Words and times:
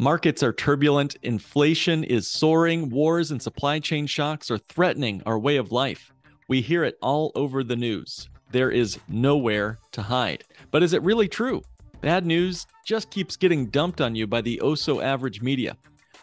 Markets 0.00 0.44
are 0.44 0.52
turbulent, 0.52 1.16
inflation 1.22 2.04
is 2.04 2.30
soaring, 2.30 2.88
wars 2.88 3.32
and 3.32 3.42
supply 3.42 3.80
chain 3.80 4.06
shocks 4.06 4.48
are 4.48 4.58
threatening 4.58 5.20
our 5.26 5.40
way 5.40 5.56
of 5.56 5.72
life. 5.72 6.12
We 6.46 6.60
hear 6.60 6.84
it 6.84 6.96
all 7.02 7.32
over 7.34 7.64
the 7.64 7.74
news. 7.74 8.28
There 8.52 8.70
is 8.70 9.00
nowhere 9.08 9.80
to 9.90 10.02
hide. 10.02 10.44
But 10.70 10.84
is 10.84 10.92
it 10.92 11.02
really 11.02 11.26
true? 11.26 11.62
Bad 12.00 12.24
news 12.24 12.64
just 12.86 13.10
keeps 13.10 13.36
getting 13.36 13.66
dumped 13.66 14.00
on 14.00 14.14
you 14.14 14.28
by 14.28 14.40
the 14.40 14.60
oh 14.60 14.76
so 14.76 15.00
average 15.00 15.42
media. 15.42 15.76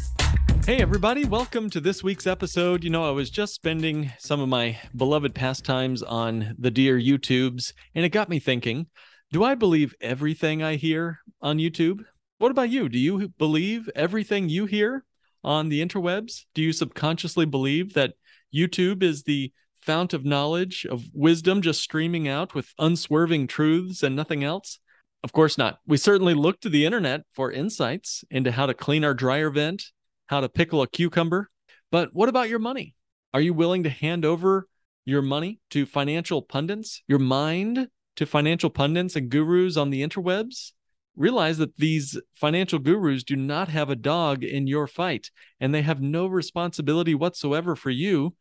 Hey, 0.63 0.79
everybody, 0.79 1.25
welcome 1.25 1.71
to 1.71 1.79
this 1.79 2.03
week's 2.03 2.27
episode. 2.27 2.83
You 2.83 2.91
know, 2.91 3.03
I 3.03 3.09
was 3.09 3.31
just 3.31 3.55
spending 3.55 4.13
some 4.19 4.39
of 4.39 4.47
my 4.47 4.77
beloved 4.95 5.33
pastimes 5.33 6.03
on 6.03 6.55
the 6.59 6.69
dear 6.69 6.99
YouTubes, 6.99 7.73
and 7.95 8.05
it 8.05 8.09
got 8.09 8.29
me 8.29 8.37
thinking 8.37 8.85
do 9.31 9.43
I 9.43 9.55
believe 9.55 9.95
everything 9.99 10.61
I 10.61 10.75
hear 10.75 11.19
on 11.41 11.57
YouTube? 11.57 12.05
What 12.37 12.51
about 12.51 12.69
you? 12.69 12.89
Do 12.89 12.99
you 12.99 13.29
believe 13.39 13.89
everything 13.95 14.49
you 14.49 14.67
hear 14.67 15.03
on 15.43 15.69
the 15.69 15.83
interwebs? 15.83 16.45
Do 16.53 16.61
you 16.61 16.73
subconsciously 16.73 17.45
believe 17.45 17.93
that 17.95 18.13
YouTube 18.53 19.01
is 19.01 19.23
the 19.23 19.51
fount 19.81 20.13
of 20.13 20.25
knowledge, 20.25 20.85
of 20.85 21.05
wisdom, 21.11 21.63
just 21.63 21.81
streaming 21.81 22.27
out 22.27 22.53
with 22.53 22.73
unswerving 22.77 23.47
truths 23.47 24.03
and 24.03 24.15
nothing 24.15 24.43
else? 24.43 24.77
Of 25.23 25.33
course 25.33 25.57
not. 25.57 25.79
We 25.87 25.97
certainly 25.97 26.35
look 26.35 26.61
to 26.61 26.69
the 26.69 26.85
internet 26.85 27.21
for 27.33 27.51
insights 27.51 28.23
into 28.29 28.51
how 28.51 28.67
to 28.67 28.75
clean 28.75 29.03
our 29.03 29.15
dryer 29.15 29.49
vent 29.49 29.85
how 30.31 30.39
to 30.39 30.49
pickle 30.49 30.81
a 30.81 30.87
cucumber. 30.87 31.49
But 31.91 32.09
what 32.13 32.29
about 32.29 32.49
your 32.49 32.57
money? 32.57 32.95
Are 33.33 33.41
you 33.41 33.53
willing 33.53 33.83
to 33.83 33.89
hand 33.89 34.25
over 34.25 34.67
your 35.03 35.21
money 35.21 35.59
to 35.71 35.85
financial 35.85 36.41
pundits, 36.41 37.03
your 37.05 37.19
mind 37.19 37.89
to 38.15 38.25
financial 38.25 38.69
pundits 38.69 39.15
and 39.17 39.29
gurus 39.29 39.75
on 39.75 39.89
the 39.89 40.01
interwebs? 40.01 40.71
Realize 41.17 41.57
that 41.57 41.75
these 41.75 42.17
financial 42.33 42.79
gurus 42.79 43.25
do 43.25 43.35
not 43.35 43.67
have 43.67 43.89
a 43.89 43.95
dog 43.95 44.45
in 44.45 44.67
your 44.67 44.87
fight, 44.87 45.29
and 45.59 45.75
they 45.75 45.81
have 45.81 46.01
no 46.01 46.25
responsibility 46.25 47.13
whatsoever 47.13 47.75
for 47.75 47.89
you 47.89 48.33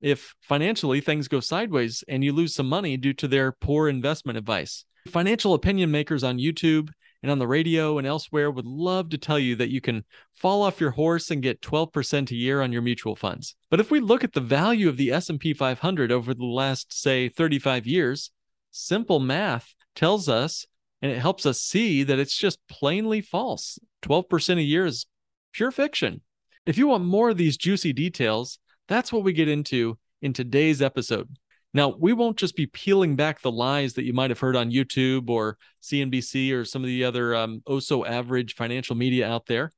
if 0.00 0.34
financially 0.40 1.00
things 1.00 1.28
go 1.28 1.38
sideways 1.38 2.02
and 2.08 2.24
you 2.24 2.32
lose 2.32 2.54
some 2.54 2.68
money 2.68 2.96
due 2.96 3.14
to 3.14 3.28
their 3.28 3.52
poor 3.52 3.88
investment 3.88 4.36
advice. 4.36 4.84
Financial 5.08 5.54
opinion 5.54 5.92
makers 5.92 6.24
on 6.24 6.38
YouTube 6.38 6.88
and 7.26 7.32
on 7.32 7.40
the 7.40 7.48
radio 7.48 7.98
and 7.98 8.06
elsewhere 8.06 8.52
would 8.52 8.66
love 8.66 9.08
to 9.08 9.18
tell 9.18 9.36
you 9.36 9.56
that 9.56 9.68
you 9.68 9.80
can 9.80 10.04
fall 10.32 10.62
off 10.62 10.80
your 10.80 10.92
horse 10.92 11.28
and 11.28 11.42
get 11.42 11.60
12% 11.60 12.30
a 12.30 12.34
year 12.36 12.62
on 12.62 12.70
your 12.70 12.82
mutual 12.82 13.16
funds. 13.16 13.56
But 13.68 13.80
if 13.80 13.90
we 13.90 13.98
look 13.98 14.22
at 14.22 14.32
the 14.32 14.40
value 14.40 14.88
of 14.88 14.96
the 14.96 15.10
S&P 15.10 15.52
500 15.52 16.12
over 16.12 16.32
the 16.32 16.44
last 16.44 16.92
say 16.92 17.28
35 17.28 17.84
years, 17.84 18.30
simple 18.70 19.18
math 19.18 19.74
tells 19.96 20.28
us 20.28 20.66
and 21.02 21.10
it 21.10 21.18
helps 21.18 21.46
us 21.46 21.60
see 21.60 22.04
that 22.04 22.20
it's 22.20 22.38
just 22.38 22.60
plainly 22.68 23.20
false. 23.20 23.80
12% 24.02 24.58
a 24.58 24.62
year 24.62 24.86
is 24.86 25.06
pure 25.52 25.72
fiction. 25.72 26.20
If 26.64 26.78
you 26.78 26.86
want 26.86 27.04
more 27.04 27.30
of 27.30 27.38
these 27.38 27.56
juicy 27.56 27.92
details, 27.92 28.60
that's 28.86 29.12
what 29.12 29.24
we 29.24 29.32
get 29.32 29.48
into 29.48 29.98
in 30.22 30.32
today's 30.32 30.80
episode. 30.80 31.28
Now, 31.76 31.94
we 31.98 32.14
won't 32.14 32.38
just 32.38 32.56
be 32.56 32.64
peeling 32.64 33.16
back 33.16 33.42
the 33.42 33.52
lies 33.52 33.92
that 33.92 34.06
you 34.06 34.14
might 34.14 34.30
have 34.30 34.40
heard 34.40 34.56
on 34.56 34.70
YouTube 34.70 35.28
or 35.28 35.58
CNBC 35.82 36.50
or 36.54 36.64
some 36.64 36.82
of 36.82 36.86
the 36.86 37.04
other 37.04 37.34
um, 37.34 37.60
oh 37.66 37.80
so 37.80 38.06
average 38.06 38.54
financial 38.54 38.96
media 38.96 39.28
out 39.28 39.44
there, 39.44 39.72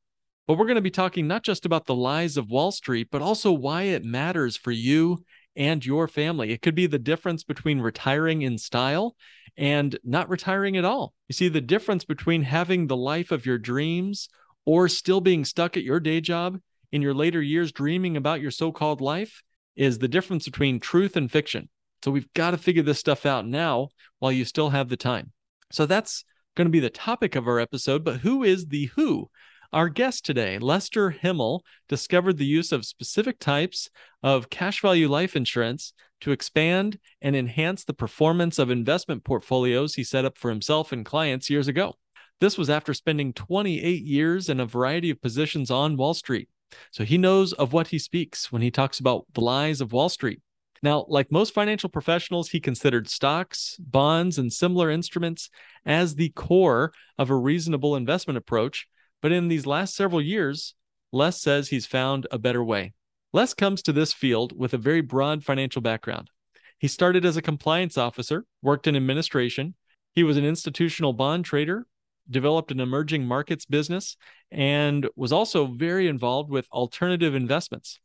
but 0.47 0.56
we're 0.56 0.66
going 0.66 0.76
to 0.76 0.81
be 0.81 0.92
talking 0.92 1.26
not 1.26 1.42
just 1.42 1.66
about 1.66 1.86
the 1.86 1.97
lies 1.97 2.36
of 2.36 2.50
Wall 2.50 2.70
Street, 2.70 3.09
but 3.10 3.20
also 3.20 3.50
why 3.50 3.82
it 3.82 4.04
matters 4.04 4.56
for 4.56 4.70
you 4.70 5.25
and 5.56 5.84
your 5.84 6.06
family. 6.06 6.53
It 6.53 6.62
could 6.62 6.76
be 6.76 6.86
the 6.86 7.00
difference 7.00 7.42
between 7.42 7.81
retiring 7.81 8.42
in 8.42 8.59
style 8.59 9.16
and 9.56 9.98
not 10.04 10.28
retiring 10.28 10.76
at 10.76 10.84
all. 10.84 11.15
You 11.26 11.32
see, 11.32 11.48
the 11.48 11.60
difference 11.60 12.04
between 12.04 12.44
having 12.44 12.86
the 12.86 12.97
life 12.97 13.32
of 13.32 13.44
your 13.44 13.59
dreams 13.59 14.28
or 14.65 14.88
still 14.88 15.20
being 15.20 15.44
stuck 15.44 15.76
at 15.76 15.82
your 15.82 15.98
day 15.98 16.20
job 16.20 16.60
in 16.92 17.03
your 17.03 17.12
later 17.12 17.42
years 17.42 17.72
dreaming 17.72 18.16
about 18.16 18.41
your 18.41 18.53
so 18.53 18.70
called 18.70 19.00
life 19.00 19.42
is 19.75 19.98
the 19.98 20.06
difference 20.06 20.44
between 20.44 20.78
truth 20.78 21.16
and 21.16 21.32
fiction. 21.32 21.69
So 22.03 22.10
we've 22.10 22.32
got 22.34 22.53
to 22.53 22.59
figure 22.59 22.82
this 22.82 22.98
stuff 22.98 23.26
out 23.26 23.47
now 23.47 23.88
while 24.19 24.32
you 24.32 24.44
still 24.44 24.70
have 24.70 24.88
the 24.88 24.97
time. 24.97 25.32
So 25.70 25.86
that's 25.86 26.25
going 26.56 26.66
to 26.66 26.72
be 26.72 26.81
the 26.81 26.91
topic 26.91 27.34
of 27.36 27.47
our 27.47 27.60
episode. 27.60 28.04
But 28.04 28.20
who 28.20 28.42
is 28.42 28.66
the 28.66 28.86
who? 28.97 29.31
Our 29.72 29.91
guest 29.91 30.25
today, 30.25 30.59
Lester 30.59 31.10
Himmel, 31.10 31.62
discovered 31.88 32.38
the 32.38 32.47
use 32.47 32.72
of 32.72 32.86
specific 32.86 33.38
types 33.38 33.91
of 34.22 34.48
cash 34.48 34.81
value 34.81 35.09
life 35.09 35.36
insurance 35.36 35.92
to 36.22 36.32
expand 36.32 36.98
and 37.20 37.36
enhance 37.36 37.84
the 37.84 37.92
performance 37.92 38.59
of 38.59 38.70
investment 38.70 39.25
portfolios 39.25 39.94
he 39.94 40.04
set 40.04 40.24
up 40.24 40.39
for 40.39 40.48
himself 40.48 40.91
and 40.91 41.04
clients 41.04 41.50
years 41.50 41.68
ago. 41.68 41.95
This 42.41 42.56
was 42.56 42.71
after 42.71 42.95
spending 42.95 43.33
28 43.33 44.03
years 44.03 44.48
in 44.48 44.59
a 44.59 44.66
variety 44.66 45.10
of 45.10 45.21
positions 45.21 45.71
on 45.71 45.97
Wall 45.97 46.15
Street. 46.15 46.48
So 46.91 47.04
he 47.04 47.18
knows 47.18 47.53
of 47.53 47.72
what 47.72 47.89
he 47.89 47.98
speaks 47.98 48.50
when 48.50 48.62
he 48.62 48.71
talks 48.71 49.00
about 49.00 49.27
the 49.34 49.41
lies 49.41 49.80
of 49.80 49.92
Wall 49.92 50.09
Street. 50.09 50.41
Now, 50.83 51.04
like 51.09 51.33
most 51.33 51.54
financial 51.54 51.89
professionals, 51.89 52.51
he 52.51 52.60
considered 52.60 53.09
stocks, 53.09 53.77
bonds, 53.78 54.39
and 54.39 54.53
similar 54.53 54.91
instruments 54.91 55.51
as 55.84 56.15
the 56.15 56.30
core 56.30 56.92
of 57.19 57.30
a 57.30 57.36
reasonable 57.36 57.97
investment 57.97 58.36
approach. 58.36 58.86
But 59.21 59.33
in 59.33 59.48
these 59.48 59.66
last 59.66 59.97
several 59.97 60.22
years, 60.22 60.75
Les 61.13 61.41
says 61.41 61.69
he's 61.69 61.86
found 61.86 62.27
a 62.30 62.39
better 62.39 62.63
way. 62.63 62.92
Les 63.33 63.54
comes 63.54 63.83
to 63.83 63.92
this 63.92 64.13
field 64.13 64.53
with 64.57 64.72
a 64.72 64.78
very 64.78 65.01
broad 65.01 65.45
financial 65.45 65.83
background. 65.83 66.30
He 66.78 66.89
started 66.89 67.24
as 67.24 67.36
a 67.36 67.42
compliance 67.42 67.98
officer, 67.98 68.45
worked 68.63 68.86
in 68.86 68.95
administration. 68.95 69.74
He 70.15 70.22
was 70.22 70.36
an 70.36 70.45
institutional 70.45 71.13
bond 71.13 71.45
trader, 71.45 71.86
developed 72.31 72.71
an 72.71 72.81
emerging 72.81 73.27
markets 73.27 73.65
business, 73.65 74.16
and 74.51 75.09
was 75.16 75.33
also 75.33 75.66
very 75.66 76.09
involved 76.09 76.51
with 76.51 76.69
alternative 76.71 77.34
investments. 77.34 77.98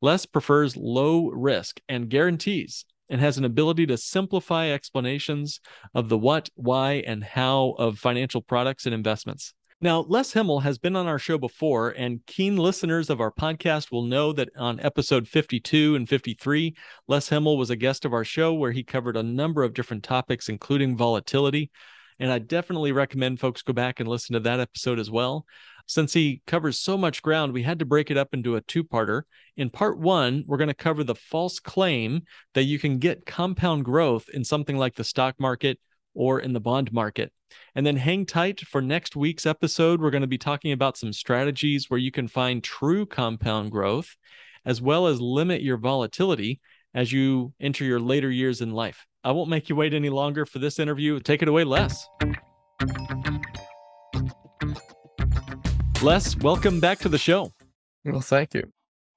Les 0.00 0.26
prefers 0.26 0.76
low 0.76 1.28
risk 1.28 1.80
and 1.88 2.08
guarantees 2.08 2.84
and 3.08 3.20
has 3.20 3.38
an 3.38 3.44
ability 3.44 3.86
to 3.86 3.96
simplify 3.96 4.68
explanations 4.68 5.60
of 5.94 6.08
the 6.08 6.18
what, 6.18 6.48
why, 6.54 7.02
and 7.06 7.24
how 7.24 7.74
of 7.78 7.98
financial 7.98 8.42
products 8.42 8.86
and 8.86 8.94
investments. 8.94 9.54
Now, 9.80 10.00
Les 10.08 10.32
Himmel 10.32 10.60
has 10.64 10.76
been 10.76 10.96
on 10.96 11.06
our 11.06 11.20
show 11.20 11.38
before, 11.38 11.90
and 11.90 12.26
keen 12.26 12.56
listeners 12.56 13.10
of 13.10 13.20
our 13.20 13.30
podcast 13.30 13.92
will 13.92 14.02
know 14.02 14.32
that 14.32 14.48
on 14.56 14.80
episode 14.80 15.28
52 15.28 15.94
and 15.94 16.08
53, 16.08 16.74
Les 17.06 17.28
Himmel 17.28 17.56
was 17.56 17.70
a 17.70 17.76
guest 17.76 18.04
of 18.04 18.12
our 18.12 18.24
show 18.24 18.52
where 18.52 18.72
he 18.72 18.82
covered 18.82 19.16
a 19.16 19.22
number 19.22 19.62
of 19.62 19.74
different 19.74 20.02
topics, 20.02 20.48
including 20.48 20.96
volatility. 20.96 21.70
And 22.18 22.32
I 22.32 22.40
definitely 22.40 22.90
recommend 22.90 23.38
folks 23.38 23.62
go 23.62 23.72
back 23.72 24.00
and 24.00 24.08
listen 24.08 24.34
to 24.34 24.40
that 24.40 24.58
episode 24.58 24.98
as 24.98 25.12
well. 25.12 25.46
Since 25.88 26.12
he 26.12 26.42
covers 26.46 26.78
so 26.78 26.98
much 26.98 27.22
ground, 27.22 27.54
we 27.54 27.62
had 27.62 27.78
to 27.78 27.86
break 27.86 28.10
it 28.10 28.18
up 28.18 28.34
into 28.34 28.56
a 28.56 28.60
two 28.60 28.84
parter. 28.84 29.22
In 29.56 29.70
part 29.70 29.98
one, 29.98 30.44
we're 30.46 30.58
going 30.58 30.68
to 30.68 30.74
cover 30.74 31.02
the 31.02 31.14
false 31.14 31.58
claim 31.58 32.24
that 32.52 32.64
you 32.64 32.78
can 32.78 32.98
get 32.98 33.24
compound 33.24 33.86
growth 33.86 34.28
in 34.28 34.44
something 34.44 34.76
like 34.76 34.96
the 34.96 35.02
stock 35.02 35.36
market 35.40 35.80
or 36.12 36.40
in 36.40 36.52
the 36.52 36.60
bond 36.60 36.92
market. 36.92 37.32
And 37.74 37.86
then 37.86 37.96
hang 37.96 38.26
tight 38.26 38.60
for 38.60 38.82
next 38.82 39.16
week's 39.16 39.46
episode. 39.46 40.02
We're 40.02 40.10
going 40.10 40.20
to 40.20 40.26
be 40.26 40.36
talking 40.36 40.72
about 40.72 40.98
some 40.98 41.14
strategies 41.14 41.88
where 41.88 41.98
you 41.98 42.10
can 42.10 42.28
find 42.28 42.62
true 42.62 43.06
compound 43.06 43.70
growth, 43.70 44.14
as 44.66 44.82
well 44.82 45.06
as 45.06 45.22
limit 45.22 45.62
your 45.62 45.78
volatility 45.78 46.60
as 46.92 47.12
you 47.12 47.54
enter 47.60 47.84
your 47.84 48.00
later 48.00 48.30
years 48.30 48.60
in 48.60 48.72
life. 48.72 49.06
I 49.24 49.32
won't 49.32 49.48
make 49.48 49.70
you 49.70 49.76
wait 49.76 49.94
any 49.94 50.10
longer 50.10 50.44
for 50.44 50.58
this 50.58 50.78
interview. 50.78 51.18
Take 51.18 51.40
it 51.40 51.48
away, 51.48 51.64
Les. 51.64 52.06
Les, 56.00 56.36
welcome 56.36 56.78
back 56.78 57.00
to 57.00 57.08
the 57.08 57.18
show. 57.18 57.52
Well, 58.04 58.20
thank 58.20 58.54
you. 58.54 58.70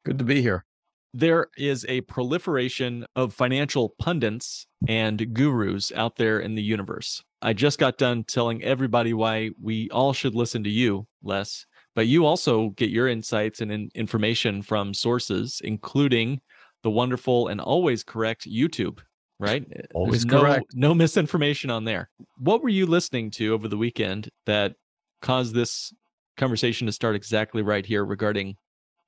Good 0.04 0.18
to 0.18 0.26
be 0.26 0.42
here. 0.42 0.66
There 1.14 1.48
is 1.56 1.86
a 1.88 2.02
proliferation 2.02 3.06
of 3.16 3.36
financial 3.36 3.94
pundits 4.00 4.66
and 4.88 5.32
gurus 5.32 5.92
out 5.96 6.16
there 6.16 6.40
in 6.40 6.56
the 6.56 6.64
universe. 6.64 7.24
I 7.44 7.54
just 7.54 7.78
got 7.78 8.00
done 8.00 8.24
telling 8.24 8.64
everybody 8.64 9.14
why 9.14 9.52
we 9.62 9.92
all 9.92 10.12
should 10.12 10.34
listen 10.34 10.64
to 10.64 10.72
you, 10.72 11.06
Les, 11.22 11.68
but 11.94 12.08
you 12.08 12.26
also 12.26 12.70
get 12.70 12.90
your 12.90 13.08
insights 13.08 13.62
and 13.62 13.72
in- 13.72 13.92
information 13.94 14.64
from 14.64 14.96
sources, 14.96 15.62
including 15.64 16.42
the 16.82 16.90
wonderful 16.90 17.48
and 17.48 17.62
always 17.62 18.04
correct 18.04 18.50
YouTube, 18.50 19.00
right? 19.40 19.66
Always 19.94 20.26
There's 20.26 20.42
correct. 20.42 20.66
No, 20.74 20.90
no 20.90 20.94
misinformation 20.96 21.70
on 21.70 21.86
there. 21.86 22.10
What 22.40 22.64
were 22.64 22.70
you 22.70 22.88
listening 22.88 23.30
to 23.32 23.54
over 23.54 23.68
the 23.68 23.78
weekend 23.78 24.30
that 24.48 24.74
caused 25.22 25.54
this 25.54 25.94
conversation 26.38 26.88
to 26.88 26.94
start 26.94 27.16
exactly 27.16 27.62
right 27.62 27.86
here 27.86 28.06
regarding 28.06 28.56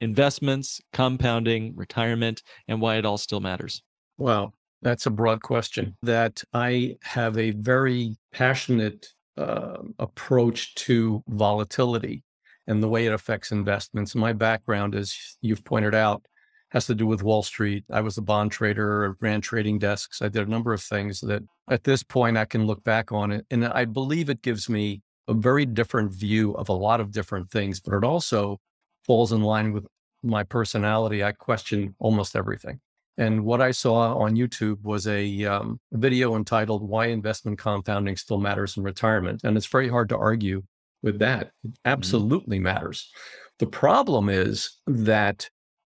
investments, 0.01 0.81
compounding, 0.91 1.75
retirement, 1.75 2.43
and 2.67 2.81
why 2.81 2.97
it 2.97 3.05
all 3.05 3.17
still 3.17 3.39
matters? 3.39 3.81
Wow, 4.17 4.53
that's 4.81 5.05
a 5.05 5.11
broad 5.11 5.41
question. 5.41 5.95
That 6.03 6.43
I 6.53 6.97
have 7.01 7.37
a 7.37 7.51
very 7.51 8.17
passionate 8.31 9.07
uh, 9.37 9.77
approach 9.99 10.75
to 10.75 11.23
volatility 11.27 12.23
and 12.67 12.81
the 12.81 12.89
way 12.89 13.05
it 13.05 13.13
affects 13.13 13.51
investments. 13.51 14.15
My 14.15 14.33
background, 14.33 14.95
as 14.95 15.15
you've 15.41 15.63
pointed 15.63 15.95
out, 15.95 16.25
has 16.69 16.85
to 16.87 16.95
do 16.95 17.05
with 17.05 17.23
Wall 17.23 17.43
Street. 17.43 17.83
I 17.91 18.01
was 18.01 18.17
a 18.17 18.21
bond 18.21 18.51
trader, 18.51 19.15
ran 19.21 19.41
trading 19.41 19.79
desks. 19.79 20.21
I 20.21 20.27
did 20.27 20.47
a 20.47 20.51
number 20.51 20.73
of 20.73 20.81
things 20.81 21.19
that 21.21 21.43
at 21.69 21.83
this 21.83 22.03
point 22.03 22.37
I 22.37 22.45
can 22.45 22.65
look 22.65 22.83
back 22.83 23.11
on 23.11 23.31
it. 23.31 23.45
And 23.51 23.65
I 23.65 23.85
believe 23.85 24.29
it 24.29 24.41
gives 24.41 24.69
me 24.69 25.01
a 25.27 25.33
very 25.33 25.65
different 25.65 26.11
view 26.11 26.53
of 26.53 26.69
a 26.69 26.73
lot 26.73 26.99
of 26.99 27.11
different 27.11 27.49
things, 27.49 27.79
but 27.79 27.93
it 27.93 28.03
also 28.03 28.59
falls 29.05 29.31
in 29.31 29.41
line 29.41 29.73
with 29.73 29.85
my 30.21 30.43
personality. 30.43 31.23
I 31.23 31.31
question 31.31 31.95
almost 31.99 32.35
everything. 32.35 32.79
And 33.17 33.45
what 33.45 33.61
I 33.61 33.71
saw 33.71 34.17
on 34.17 34.35
YouTube 34.35 34.81
was 34.81 35.05
a 35.07 35.45
um, 35.45 35.79
video 35.91 36.35
entitled 36.35 36.87
Why 36.87 37.07
Investment 37.07 37.59
Compounding 37.59 38.17
Still 38.17 38.39
Matters 38.39 38.75
in 38.75 38.83
Retirement. 38.83 39.41
And 39.43 39.55
it's 39.55 39.67
very 39.67 39.87
hard 39.87 40.09
to 40.09 40.17
argue 40.17 40.63
with 41.03 41.19
that. 41.19 41.51
It 41.63 41.71
absolutely 41.85 42.57
mm-hmm. 42.57 42.63
matters. 42.63 43.11
The 43.59 43.67
problem 43.67 44.29
is 44.29 44.79
that 44.87 45.49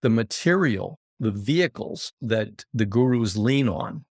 the 0.01 0.09
material, 0.09 0.99
the 1.19 1.31
vehicles 1.31 2.11
that 2.21 2.65
the 2.73 2.85
gurus 2.85 3.37
lean 3.37 3.69
on 3.69 4.03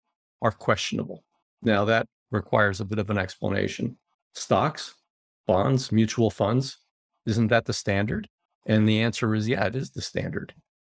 are 0.42 0.52
questionable. 0.52 1.26
Now, 1.62 1.84
that 1.86 2.08
requires 2.32 2.80
a 2.80 2.86
bit 2.86 3.00
of 3.00 3.10
an 3.10 3.18
explanation. 3.18 3.98
Stocks, 4.34 4.96
bonds, 5.48 5.92
mutual 5.92 6.30
funds, 6.30 6.78
isn't 7.26 7.48
that 7.48 7.66
the 7.66 7.74
standard? 7.74 8.30
And 8.66 8.88
the 8.88 9.02
answer 9.02 9.36
is, 9.36 9.48
yeah, 9.48 9.66
it 9.66 9.76
is 9.76 9.92
the 9.92 10.02
standard, 10.02 10.54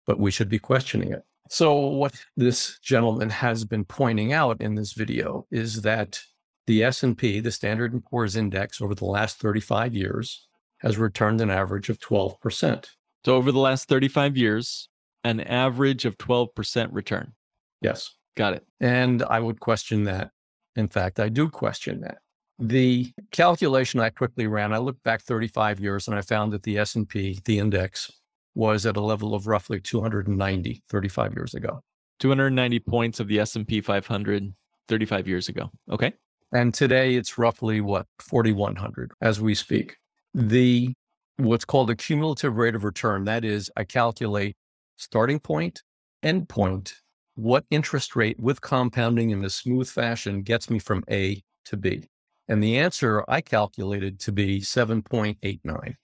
but 0.07 0.19
we 0.21 0.31
should 0.31 0.49
be 0.49 0.59
questioning 0.59 1.13
it. 1.13 1.23
So 1.49 1.75
what 1.75 2.15
this 2.37 2.79
gentleman 2.81 3.31
has 3.31 3.65
been 3.65 3.85
pointing 3.85 4.33
out 4.33 4.61
in 4.61 4.75
this 4.75 4.93
video 4.93 5.47
is 5.51 5.83
that 5.83 6.21
the 6.67 6.83
S&P, 6.83 7.39
the 7.39 7.53
Standard 7.53 8.03
& 8.05 8.11
Poor's 8.11 8.35
index 8.35 8.81
over 8.81 8.95
the 8.95 9.05
last 9.05 9.39
35 9.39 9.95
years 9.95 10.49
has 10.79 10.99
returned 10.99 11.41
an 11.41 11.51
average 11.51 11.89
of 11.89 11.99
12%. 12.01 12.87
So 13.25 13.37
over 13.37 13.53
the 13.53 13.61
last 13.61 13.89
35 13.89 14.37
years, 14.37 14.89
an 15.23 15.41
average 15.41 16.05
of 16.05 16.19
12% 16.19 16.89
return. 16.93 17.33
Yes. 17.81 18.11
Got 18.37 18.55
it. 18.55 18.67
And 18.81 19.23
I 19.23 19.41
would 19.41 19.61
question 19.61 20.05
that. 20.05 20.31
In 20.75 20.89
fact, 20.89 21.19
I 21.21 21.29
do 21.29 21.49
question 21.49 22.01
that. 22.03 22.19
The 22.59 23.13
calculation 23.33 24.01
I 24.01 24.11
quickly 24.11 24.47
ran, 24.47 24.73
I 24.73 24.79
looked 24.79 25.03
back 25.03 25.21
35 25.23 25.79
years 25.79 26.09
and 26.09 26.17
I 26.17 26.23
found 26.23 26.53
that 26.53 26.63
the 26.63 26.79
S&P, 26.79 27.39
the 27.45 27.59
index, 27.59 28.11
was 28.55 28.87
at 28.87 28.97
a 28.97 29.01
level 29.01 29.35
of 29.35 29.47
roughly 29.47 29.81
290 29.81 30.83
35 30.89 31.35
years 31.35 31.55
ago. 31.55 31.81
290 32.21 32.79
points 32.81 33.21
of 33.21 33.29
the 33.29 33.39
S&P 33.41 33.81
500 33.83 34.55
35 34.89 35.29
years 35.29 35.49
ago. 35.49 35.71
Okay. 35.91 36.15
And 36.53 36.73
today 36.73 37.17
it's 37.17 37.37
roughly 37.37 37.81
what 37.81 38.07
4100 38.21 39.13
as 39.21 39.41
we 39.41 39.55
speak. 39.55 39.97
The 40.33 40.95
what's 41.37 41.65
called 41.67 41.91
a 41.91 41.97
cumulative 41.97 42.57
rate 42.57 42.75
of 42.75 42.85
return, 42.85 43.25
that 43.25 43.45
is 43.45 43.71
I 43.77 43.85
calculate 43.85 44.57
starting 44.97 45.41
point, 45.41 45.83
end 46.23 46.49
point, 46.49 46.95
what 47.35 47.65
interest 47.71 48.17
rate 48.17 48.41
with 48.41 48.63
compounding 48.63 49.31
in 49.31 49.45
a 49.45 49.51
smooth 49.51 49.89
fashion 49.89 50.43
gets 50.43 50.71
me 50.71 50.79
from 50.79 51.05
A 51.11 51.43
to 51.67 51.77
B. 51.77 52.05
And 52.49 52.63
the 52.63 52.79
answer 52.79 53.25
I 53.29 53.41
calculated 53.41 54.21
to 54.21 54.33
be 54.33 54.61
7.89. 54.61 55.95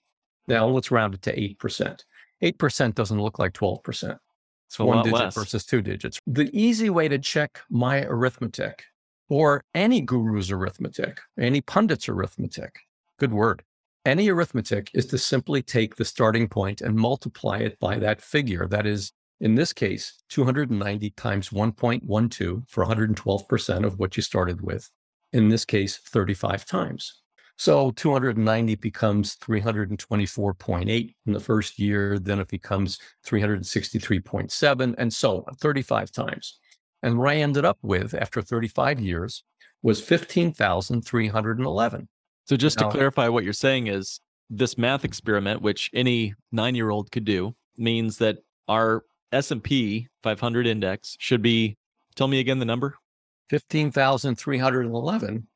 Now 0.47 0.67
let's 0.67 0.91
round 0.91 1.13
it 1.13 1.21
to 1.23 1.35
8%. 1.35 2.03
8% 2.43 2.95
doesn't 2.95 3.21
look 3.21 3.39
like 3.39 3.53
12%. 3.53 4.17
It's 4.67 4.79
one 4.79 5.03
digit 5.03 5.19
less. 5.19 5.35
versus 5.35 5.65
two 5.65 5.81
digits. 5.81 6.19
The 6.25 6.49
easy 6.51 6.89
way 6.89 7.07
to 7.07 7.19
check 7.19 7.61
my 7.69 8.03
arithmetic 8.03 8.83
or 9.29 9.63
any 9.73 10.01
guru's 10.01 10.51
arithmetic, 10.51 11.19
any 11.39 11.61
pundit's 11.61 12.09
arithmetic, 12.09 12.79
good 13.19 13.31
word, 13.31 13.63
any 14.05 14.29
arithmetic 14.29 14.89
is 14.93 15.05
to 15.07 15.17
simply 15.17 15.61
take 15.61 15.95
the 15.95 16.05
starting 16.05 16.49
point 16.49 16.81
and 16.81 16.95
multiply 16.95 17.59
it 17.59 17.79
by 17.79 17.99
that 17.99 18.21
figure. 18.21 18.67
That 18.67 18.85
is, 18.85 19.13
in 19.39 19.55
this 19.55 19.71
case, 19.71 20.21
290 20.29 21.11
times 21.11 21.49
1.12 21.49 22.63
for 22.67 22.85
112% 22.85 23.85
of 23.85 23.99
what 23.99 24.17
you 24.17 24.23
started 24.23 24.61
with 24.61 24.89
in 25.33 25.49
this 25.49 25.65
case, 25.65 25.97
35 25.97 26.65
times. 26.65 27.19
So 27.57 27.91
290 27.91 28.75
becomes 28.75 29.35
324.8 29.35 31.15
in 31.25 31.33
the 31.33 31.39
first 31.39 31.77
year, 31.77 32.17
then 32.17 32.39
it 32.39 32.47
becomes 32.47 32.99
363.7, 33.25 34.95
and 34.97 35.13
so 35.13 35.43
on, 35.47 35.55
35 35.55 36.11
times. 36.11 36.57
And 37.03 37.19
what 37.19 37.29
I 37.29 37.37
ended 37.37 37.65
up 37.65 37.77
with 37.81 38.13
after 38.13 38.41
35 38.41 38.99
years 38.99 39.43
was 39.81 40.01
15,311. 40.01 42.07
So 42.45 42.57
just 42.57 42.77
to 42.79 42.85
now, 42.85 42.91
clarify, 42.91 43.27
what 43.27 43.43
you're 43.43 43.53
saying 43.53 43.87
is 43.87 44.19
this 44.49 44.77
math 44.77 45.05
experiment, 45.05 45.61
which 45.61 45.89
any 45.93 46.33
nine-year-old 46.51 47.11
could 47.11 47.25
do, 47.25 47.55
means 47.77 48.17
that 48.17 48.39
our 48.67 49.03
S&P 49.31 50.07
500 50.23 50.67
index 50.67 51.15
should 51.19 51.41
be. 51.41 51.77
Tell 52.15 52.27
me 52.27 52.39
again 52.39 52.59
the 52.59 52.65
number. 52.65 52.95
15,311. 53.49 55.47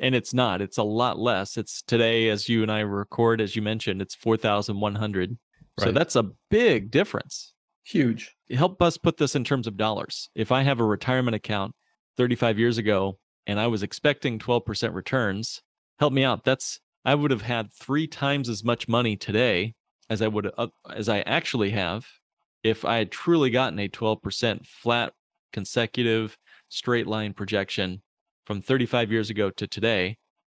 And 0.00 0.14
it's 0.14 0.34
not, 0.34 0.60
it's 0.60 0.78
a 0.78 0.82
lot 0.82 1.18
less. 1.18 1.56
It's 1.56 1.82
today, 1.82 2.28
as 2.28 2.48
you 2.48 2.62
and 2.62 2.72
I 2.72 2.80
record, 2.80 3.40
as 3.40 3.54
you 3.54 3.62
mentioned, 3.62 4.02
it's 4.02 4.14
4,100. 4.14 5.38
Right. 5.78 5.84
So 5.84 5.92
that's 5.92 6.16
a 6.16 6.30
big 6.50 6.90
difference. 6.90 7.52
Huge. 7.84 8.34
Help 8.50 8.82
us 8.82 8.96
put 8.96 9.18
this 9.18 9.36
in 9.36 9.44
terms 9.44 9.66
of 9.66 9.76
dollars. 9.76 10.30
If 10.34 10.50
I 10.50 10.62
have 10.62 10.80
a 10.80 10.84
retirement 10.84 11.34
account 11.34 11.74
35 12.16 12.58
years 12.58 12.78
ago 12.78 13.18
and 13.46 13.60
I 13.60 13.66
was 13.66 13.82
expecting 13.82 14.38
12% 14.38 14.94
returns, 14.94 15.62
help 15.98 16.12
me 16.12 16.24
out. 16.24 16.44
That's, 16.44 16.80
I 17.04 17.14
would 17.14 17.30
have 17.30 17.42
had 17.42 17.72
three 17.72 18.06
times 18.06 18.48
as 18.48 18.64
much 18.64 18.88
money 18.88 19.16
today 19.16 19.74
as 20.10 20.22
I 20.22 20.28
would, 20.28 20.50
uh, 20.56 20.68
as 20.92 21.08
I 21.08 21.20
actually 21.20 21.70
have 21.70 22.06
if 22.64 22.84
I 22.84 22.96
had 22.96 23.12
truly 23.12 23.50
gotten 23.50 23.78
a 23.78 23.88
12% 23.88 24.66
flat 24.66 25.12
consecutive 25.52 26.36
straight 26.74 27.06
line 27.06 27.32
projection 27.32 28.02
from 28.46 28.60
35 28.60 29.10
years 29.10 29.30
ago 29.30 29.50
to 29.50 29.66
today, 29.66 30.16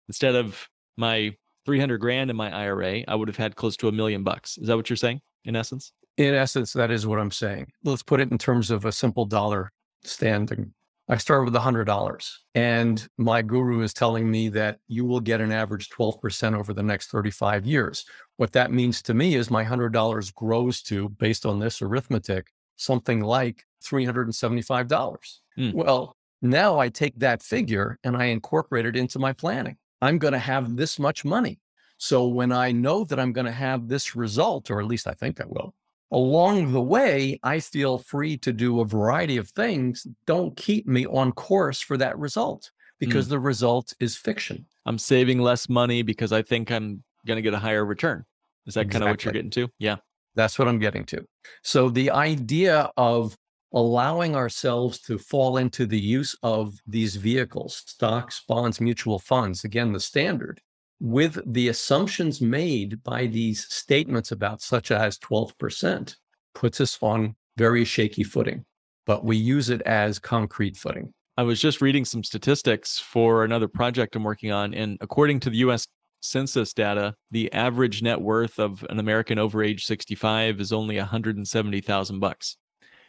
instead 0.07 0.35
of 0.35 0.69
my 0.97 1.35
300 1.65 1.97
grand 1.97 2.29
in 2.29 2.35
my 2.35 2.51
IRA, 2.51 3.03
I 3.07 3.15
would 3.15 3.27
have 3.27 3.37
had 3.37 3.55
close 3.55 3.75
to 3.77 3.87
a 3.87 3.91
million 3.91 4.23
bucks. 4.23 4.57
Is 4.57 4.67
that 4.67 4.77
what 4.77 4.89
you're 4.89 4.97
saying 4.97 5.21
in 5.43 5.55
essence? 5.55 5.91
In 6.17 6.33
essence, 6.33 6.71
that 6.73 6.91
is 6.91 7.05
what 7.05 7.19
I'm 7.19 7.31
saying. 7.31 7.67
Let's 7.83 8.03
put 8.03 8.21
it 8.21 8.31
in 8.31 8.37
terms 8.37 8.71
of 8.71 8.85
a 8.85 8.91
simple 8.91 9.25
dollar 9.25 9.71
standing. 10.03 10.73
I 11.07 11.17
started 11.17 11.51
with 11.51 11.61
$100. 11.61 12.31
And 12.55 13.07
my 13.17 13.41
guru 13.41 13.81
is 13.81 13.93
telling 13.93 14.31
me 14.31 14.49
that 14.49 14.79
you 14.87 15.05
will 15.05 15.19
get 15.19 15.41
an 15.41 15.51
average 15.51 15.89
12% 15.89 16.57
over 16.57 16.73
the 16.73 16.81
next 16.81 17.11
35 17.11 17.65
years. 17.65 18.05
What 18.37 18.53
that 18.53 18.71
means 18.71 19.01
to 19.03 19.13
me 19.13 19.35
is 19.35 19.51
my 19.51 19.63
$100 19.63 20.33
grows 20.33 20.81
to, 20.83 21.09
based 21.09 21.45
on 21.45 21.59
this 21.59 21.81
arithmetic, 21.81 22.47
something 22.77 23.21
like 23.21 23.65
$375. 23.83 25.39
Mm. 25.57 25.73
Well, 25.73 26.15
now 26.41 26.79
I 26.79 26.89
take 26.89 27.17
that 27.19 27.41
figure 27.41 27.97
and 28.03 28.15
I 28.15 28.25
incorporate 28.25 28.85
it 28.85 28.95
into 28.95 29.19
my 29.19 29.33
planning. 29.33 29.77
I'm 30.01 30.17
going 30.17 30.33
to 30.33 30.39
have 30.39 30.75
this 30.75 30.99
much 30.99 31.25
money. 31.25 31.59
So 31.97 32.27
when 32.27 32.51
I 32.51 32.71
know 32.71 33.05
that 33.05 33.19
I'm 33.19 33.31
going 33.31 33.45
to 33.45 33.51
have 33.51 33.87
this 33.87 34.15
result, 34.15 34.69
or 34.69 34.79
at 34.81 34.87
least 34.87 35.07
I 35.07 35.13
think 35.13 35.39
I 35.39 35.45
will, 35.47 35.73
along 36.11 36.73
the 36.73 36.81
way, 36.81 37.39
I 37.41 37.59
feel 37.59 37.97
free 37.97 38.37
to 38.37 38.51
do 38.51 38.81
a 38.81 38.85
variety 38.85 39.37
of 39.37 39.49
things. 39.49 40.05
Don't 40.25 40.55
keep 40.57 40.87
me 40.87 41.05
on 41.05 41.31
course 41.31 41.79
for 41.79 41.97
that 41.97 42.17
result 42.19 42.71
because 42.99 43.27
mm. 43.27 43.31
the 43.31 43.39
result 43.39 43.93
is 43.99 44.15
fiction. 44.15 44.65
I'm 44.85 44.97
saving 44.97 45.39
less 45.39 45.69
money 45.69 46.01
because 46.03 46.31
I 46.31 46.41
think 46.41 46.71
I'm 46.71 47.03
going 47.25 47.37
to 47.37 47.41
get 47.41 47.53
a 47.53 47.59
higher 47.59 47.85
return. 47.85 48.25
Is 48.67 48.73
that 48.73 48.81
exactly. 48.81 48.99
kind 48.99 49.03
of 49.03 49.13
what 49.13 49.23
you're 49.23 49.33
getting 49.33 49.51
to? 49.51 49.69
Yeah. 49.79 49.97
That's 50.35 50.59
what 50.59 50.67
I'm 50.67 50.79
getting 50.79 51.05
to. 51.05 51.25
So 51.63 51.89
the 51.89 52.11
idea 52.11 52.91
of 52.97 53.37
allowing 53.75 54.35
ourselves 54.35 54.99
to 55.01 55.17
fall 55.17 55.57
into 55.57 55.85
the 55.85 55.99
use 55.99 56.35
of 56.41 56.79
these 56.87 57.17
vehicles, 57.17 57.83
stocks, 57.85 58.41
bonds, 58.47 58.79
mutual 58.79 59.19
funds, 59.19 59.65
again, 59.65 59.91
the 59.91 59.99
standard, 59.99 60.61
with 61.01 61.39
the 61.45 61.67
assumptions 61.67 62.39
made 62.39 63.03
by 63.03 63.27
these 63.27 63.67
statements 63.71 64.31
about 64.31 64.61
such 64.61 64.91
as 64.91 65.19
12%, 65.19 66.15
puts 66.53 66.79
us 66.79 66.97
on 67.01 67.35
very 67.57 67.83
shaky 67.83 68.23
footing, 68.23 68.63
but 69.05 69.25
we 69.25 69.35
use 69.35 69.69
it 69.69 69.81
as 69.81 70.19
concrete 70.19 70.77
footing. 70.77 71.13
I 71.37 71.43
was 71.43 71.59
just 71.59 71.81
reading 71.81 72.05
some 72.05 72.23
statistics 72.23 72.97
for 72.97 73.43
another 73.43 73.67
project 73.67 74.15
I'm 74.15 74.23
working 74.23 74.53
on. 74.53 74.73
And 74.73 74.97
according 75.01 75.41
to 75.41 75.49
the 75.49 75.57
US 75.57 75.85
census 76.21 76.73
data, 76.73 77.13
the 77.29 77.51
average 77.51 78.01
net 78.01 78.21
worth 78.21 78.57
of 78.57 78.85
an 78.89 78.99
American 78.99 79.37
over 79.37 79.61
age 79.61 79.85
65 79.85 80.61
is 80.61 80.71
only 80.71 80.97
170,000 80.97 82.19
bucks. 82.21 82.55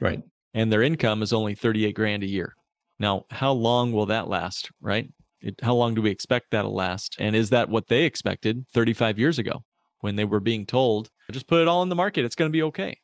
Right. 0.01 0.23
And 0.55 0.73
their 0.73 0.83
income 0.83 1.23
is 1.23 1.33
only 1.33 1.55
38 1.55 1.95
grand 1.95 2.23
a 2.23 2.29
year. 2.29 2.55
Now, 2.99 3.27
how 3.31 3.53
long 3.53 3.93
will 3.93 4.07
that 4.07 4.29
last, 4.29 4.71
right? 4.81 5.09
It, 5.41 5.61
how 5.63 5.75
long 5.75 5.95
do 5.95 6.03
we 6.03 6.11
expect 6.11 6.51
that'll 6.51 6.75
last? 6.75 7.17
And 7.19 7.37
is 7.37 7.51
that 7.51 7.69
what 7.69 7.89
they 7.89 8.05
expected 8.05 8.65
35 8.73 9.19
years 9.19 9.39
ago 9.39 9.65
when 10.01 10.17
they 10.17 10.25
were 10.25 10.41
being 10.41 10.65
told, 10.65 11.11
just 11.31 11.47
put 11.47 11.61
it 11.61 11.69
all 11.69 11.83
in 11.83 11.89
the 11.89 11.95
market, 11.95 12.25
it's 12.25 12.35
going 12.35 12.51
to 12.51 12.57
be 12.57 12.63
okay? 12.63 12.99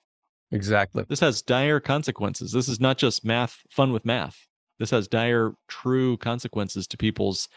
Exactly. 0.50 1.04
This 1.08 1.20
has 1.20 1.42
dire 1.42 1.80
consequences. 1.80 2.52
This 2.52 2.68
is 2.68 2.80
not 2.80 2.98
just 2.98 3.24
math, 3.24 3.60
fun 3.70 3.92
with 3.92 4.04
math. 4.04 4.46
This 4.78 4.90
has 4.90 5.08
dire, 5.08 5.52
true 5.68 6.16
consequences 6.16 6.86
to 6.88 6.96
people's 6.96 7.48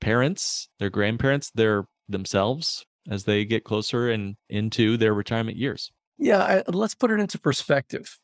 parents, 0.00 0.68
their 0.78 0.90
grandparents, 0.90 1.50
their 1.50 1.84
themselves 2.08 2.84
as 3.10 3.24
they 3.24 3.44
get 3.44 3.64
closer 3.64 4.10
and 4.10 4.36
into 4.48 4.96
their 4.96 5.14
retirement 5.14 5.56
years. 5.56 5.90
Yeah, 6.18 6.38
I, 6.42 6.62
let's 6.70 6.94
put 6.94 7.10
it 7.10 7.20
into 7.20 7.38
perspective. 7.38 8.18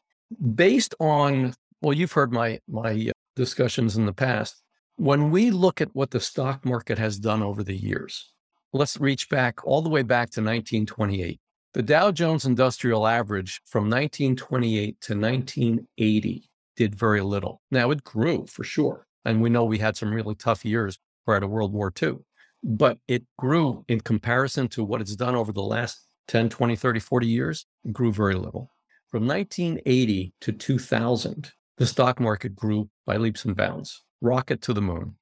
Based 0.54 0.94
on 1.00 1.54
well, 1.80 1.92
you've 1.92 2.12
heard 2.12 2.32
my 2.32 2.61
my 2.68 2.90
uh, 2.90 3.12
discussions 3.37 3.97
in 3.97 4.06
the 4.06 4.12
past. 4.12 4.62
When 4.97 5.30
we 5.30 5.50
look 5.50 5.80
at 5.80 5.94
what 5.94 6.11
the 6.11 6.20
stock 6.20 6.64
market 6.64 6.99
has 6.99 7.18
done 7.18 7.42
over 7.42 7.62
the 7.62 7.76
years, 7.76 8.32
let's 8.73 8.99
reach 8.99 9.28
back 9.28 9.64
all 9.64 9.80
the 9.80 9.88
way 9.88 10.02
back 10.02 10.30
to 10.30 10.40
1928. 10.40 11.40
The 11.75 11.82
Dow 11.82 12.11
Jones 12.11 12.44
Industrial 12.44 13.06
Average 13.06 13.61
from 13.64 13.85
1928 13.85 15.00
to 15.02 15.14
1980 15.14 16.50
did 16.76 16.94
very 16.94 17.20
little. 17.20 17.61
Now 17.70 17.90
it 17.90 18.04
grew 18.04 18.47
for 18.47 18.64
sure. 18.64 19.06
And 19.25 19.42
we 19.42 19.50
know 19.50 19.64
we 19.64 19.78
had 19.78 19.97
some 19.97 20.12
really 20.12 20.35
tough 20.35 20.64
years 20.64 20.99
prior 21.25 21.40
to 21.40 21.47
World 21.47 21.73
War 21.73 21.92
II, 22.02 22.16
but 22.64 22.99
it 23.06 23.25
grew 23.38 23.85
in 23.88 24.00
comparison 24.00 24.68
to 24.68 24.82
what 24.82 25.00
it's 25.00 25.16
done 25.16 25.35
over 25.35 25.52
the 25.52 25.62
last 25.62 26.06
10, 26.28 26.49
20, 26.49 26.76
30, 26.76 27.00
40 27.00 27.26
years, 27.26 27.66
grew 27.92 28.12
very 28.12 28.35
little. 28.35 28.70
From 29.10 29.26
1980 29.26 30.34
to 30.42 30.52
2000, 30.52 31.50
the 31.78 31.86
stock 31.86 32.20
market 32.20 32.54
grew 32.54 32.90
by 33.06 33.16
leaps 33.16 33.46
and 33.46 33.56
bounds 33.56 34.02
rocket 34.20 34.60
to 34.62 34.74
the 34.74 34.82
moon. 34.82 35.14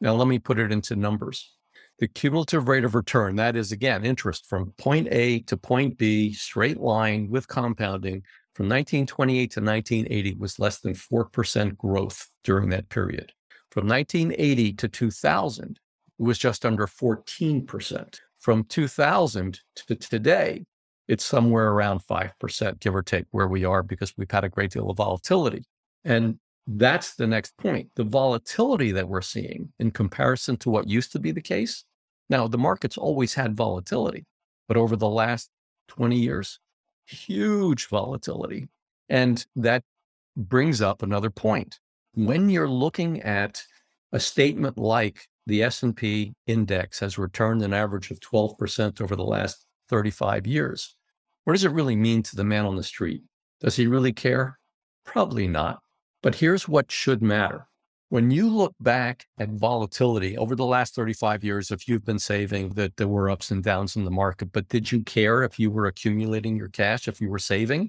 Now, 0.00 0.14
let 0.14 0.26
me 0.26 0.38
put 0.40 0.58
it 0.58 0.72
into 0.72 0.96
numbers. 0.96 1.54
The 2.00 2.08
cumulative 2.08 2.66
rate 2.66 2.84
of 2.84 2.96
return, 2.96 3.36
that 3.36 3.54
is 3.54 3.70
again 3.70 4.04
interest 4.04 4.46
from 4.48 4.72
point 4.78 5.06
A 5.12 5.40
to 5.40 5.56
point 5.56 5.98
B, 5.98 6.32
straight 6.32 6.80
line 6.80 7.28
with 7.30 7.46
compounding 7.46 8.22
from 8.54 8.66
1928 8.66 9.38
to 9.52 9.60
1980 9.60 10.34
was 10.34 10.58
less 10.58 10.80
than 10.80 10.94
4% 10.94 11.76
growth 11.76 12.26
during 12.42 12.70
that 12.70 12.88
period. 12.88 13.32
From 13.70 13.86
1980 13.86 14.72
to 14.72 14.88
2000, 14.88 15.78
it 16.18 16.22
was 16.22 16.38
just 16.38 16.66
under 16.66 16.88
14%. 16.88 18.18
From 18.40 18.64
2000 18.64 19.60
to 19.76 19.94
today, 19.94 20.64
it's 21.08 21.24
somewhere 21.24 21.70
around 21.70 22.02
5%, 22.06 22.80
give 22.80 22.94
or 22.94 23.02
take 23.02 23.24
where 23.30 23.48
we 23.48 23.64
are, 23.64 23.82
because 23.82 24.12
we've 24.16 24.30
had 24.30 24.44
a 24.44 24.48
great 24.48 24.70
deal 24.70 24.90
of 24.90 24.98
volatility. 24.98 25.64
And 26.04 26.38
that's 26.66 27.14
the 27.14 27.26
next 27.26 27.56
point. 27.56 27.88
The 27.96 28.04
volatility 28.04 28.92
that 28.92 29.08
we're 29.08 29.22
seeing 29.22 29.72
in 29.78 29.90
comparison 29.90 30.58
to 30.58 30.70
what 30.70 30.88
used 30.88 31.12
to 31.12 31.18
be 31.18 31.32
the 31.32 31.40
case. 31.40 31.84
Now, 32.28 32.46
the 32.46 32.58
market's 32.58 32.98
always 32.98 33.34
had 33.34 33.56
volatility, 33.56 34.26
but 34.68 34.76
over 34.76 34.94
the 34.94 35.08
last 35.08 35.48
20 35.88 36.16
years, 36.16 36.60
huge 37.06 37.88
volatility. 37.88 38.68
And 39.08 39.44
that 39.56 39.82
brings 40.36 40.82
up 40.82 41.02
another 41.02 41.30
point. 41.30 41.80
When 42.12 42.50
you're 42.50 42.68
looking 42.68 43.22
at 43.22 43.62
a 44.12 44.20
statement 44.20 44.76
like 44.76 45.26
the 45.46 45.62
S&P 45.62 46.34
index 46.46 47.00
has 47.00 47.16
returned 47.16 47.62
an 47.62 47.72
average 47.72 48.10
of 48.10 48.20
12% 48.20 49.00
over 49.00 49.16
the 49.16 49.24
last 49.24 49.64
35 49.88 50.46
years, 50.46 50.94
what 51.48 51.54
does 51.54 51.64
it 51.64 51.72
really 51.72 51.96
mean 51.96 52.22
to 52.22 52.36
the 52.36 52.44
man 52.44 52.66
on 52.66 52.76
the 52.76 52.82
street? 52.82 53.22
Does 53.62 53.74
he 53.74 53.86
really 53.86 54.12
care? 54.12 54.58
Probably 55.06 55.48
not. 55.48 55.78
But 56.22 56.34
here's 56.34 56.68
what 56.68 56.92
should 56.92 57.22
matter. 57.22 57.68
When 58.10 58.30
you 58.30 58.50
look 58.50 58.74
back 58.80 59.24
at 59.38 59.48
volatility 59.48 60.36
over 60.36 60.54
the 60.54 60.66
last 60.66 60.94
35 60.94 61.42
years, 61.42 61.70
if 61.70 61.88
you've 61.88 62.04
been 62.04 62.18
saving, 62.18 62.74
that 62.74 62.98
there 62.98 63.08
were 63.08 63.30
ups 63.30 63.50
and 63.50 63.64
downs 63.64 63.96
in 63.96 64.04
the 64.04 64.10
market, 64.10 64.52
but 64.52 64.68
did 64.68 64.92
you 64.92 65.02
care 65.02 65.42
if 65.42 65.58
you 65.58 65.70
were 65.70 65.86
accumulating 65.86 66.54
your 66.54 66.68
cash, 66.68 67.08
if 67.08 67.18
you 67.18 67.30
were 67.30 67.38
saving? 67.38 67.88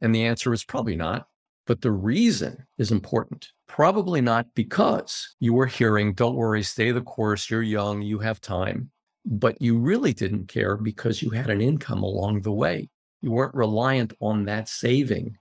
And 0.00 0.12
the 0.12 0.24
answer 0.24 0.52
is 0.52 0.64
probably 0.64 0.96
not. 0.96 1.28
But 1.68 1.82
the 1.82 1.92
reason 1.92 2.66
is 2.78 2.90
important. 2.90 3.52
Probably 3.68 4.20
not 4.20 4.46
because 4.56 5.36
you 5.38 5.54
were 5.54 5.66
hearing, 5.66 6.14
don't 6.14 6.34
worry, 6.34 6.64
stay 6.64 6.90
the 6.90 7.00
course, 7.00 7.48
you're 7.48 7.62
young, 7.62 8.02
you 8.02 8.18
have 8.18 8.40
time. 8.40 8.90
But 9.30 9.60
you 9.60 9.78
really 9.78 10.14
didn't 10.14 10.48
care 10.48 10.76
because 10.76 11.22
you 11.22 11.30
had 11.30 11.50
an 11.50 11.60
income 11.60 12.02
along 12.02 12.42
the 12.42 12.52
way. 12.52 12.88
You 13.20 13.30
weren't 13.30 13.54
reliant 13.54 14.14
on 14.20 14.46
that 14.46 14.70
saving 14.70 15.36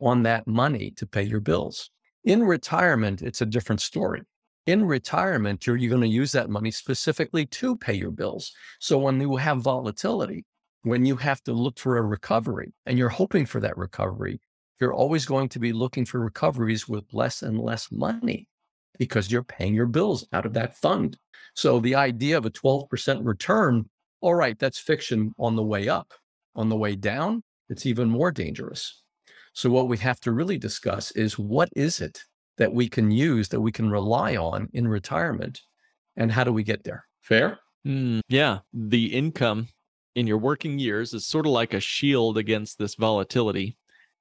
on 0.00 0.22
that 0.22 0.46
money 0.46 0.92
to 0.92 1.06
pay 1.06 1.22
your 1.22 1.40
bills. 1.40 1.90
In 2.24 2.44
retirement, 2.44 3.20
it's 3.20 3.40
a 3.40 3.46
different 3.46 3.80
story. 3.80 4.22
In 4.66 4.84
retirement, 4.84 5.66
you're, 5.66 5.76
you're 5.76 5.90
going 5.90 6.02
to 6.02 6.08
use 6.08 6.30
that 6.32 6.50
money 6.50 6.70
specifically 6.70 7.44
to 7.46 7.76
pay 7.76 7.94
your 7.94 8.12
bills. 8.12 8.52
So 8.78 8.96
when 8.98 9.20
you 9.20 9.36
have 9.36 9.58
volatility, 9.58 10.44
when 10.82 11.04
you 11.04 11.16
have 11.16 11.42
to 11.44 11.52
look 11.52 11.80
for 11.80 11.98
a 11.98 12.02
recovery 12.02 12.72
and 12.86 12.96
you're 12.96 13.08
hoping 13.08 13.44
for 13.44 13.60
that 13.60 13.76
recovery, 13.76 14.40
you're 14.80 14.94
always 14.94 15.26
going 15.26 15.48
to 15.48 15.58
be 15.58 15.72
looking 15.72 16.04
for 16.04 16.20
recoveries 16.20 16.88
with 16.88 17.04
less 17.12 17.42
and 17.42 17.58
less 17.58 17.90
money 17.90 18.46
because 19.02 19.32
you're 19.32 19.42
paying 19.42 19.74
your 19.74 19.86
bills 19.86 20.24
out 20.32 20.46
of 20.46 20.52
that 20.52 20.76
fund. 20.76 21.18
So 21.56 21.80
the 21.80 21.96
idea 21.96 22.38
of 22.38 22.46
a 22.46 22.50
12% 22.52 23.26
return, 23.26 23.90
all 24.20 24.36
right, 24.36 24.56
that's 24.56 24.78
fiction 24.78 25.34
on 25.40 25.56
the 25.56 25.62
way 25.64 25.88
up. 25.88 26.12
On 26.54 26.68
the 26.68 26.76
way 26.76 26.94
down, 26.94 27.42
it's 27.68 27.84
even 27.84 28.08
more 28.08 28.30
dangerous. 28.30 29.02
So, 29.54 29.70
what 29.70 29.88
we 29.88 29.98
have 29.98 30.20
to 30.20 30.30
really 30.30 30.56
discuss 30.56 31.10
is 31.12 31.36
what 31.36 31.68
is 31.74 32.00
it 32.00 32.20
that 32.58 32.72
we 32.72 32.88
can 32.88 33.10
use, 33.10 33.48
that 33.48 33.60
we 33.60 33.72
can 33.72 33.90
rely 33.90 34.36
on 34.36 34.68
in 34.72 34.86
retirement, 34.86 35.60
and 36.16 36.30
how 36.30 36.44
do 36.44 36.52
we 36.52 36.62
get 36.62 36.84
there? 36.84 37.04
Fair? 37.22 37.58
Mm, 37.84 38.20
yeah. 38.28 38.58
The 38.72 39.06
income 39.06 39.66
in 40.14 40.28
your 40.28 40.38
working 40.38 40.78
years 40.78 41.12
is 41.12 41.26
sort 41.26 41.46
of 41.46 41.52
like 41.52 41.74
a 41.74 41.80
shield 41.80 42.38
against 42.38 42.78
this 42.78 42.94
volatility. 42.94 43.76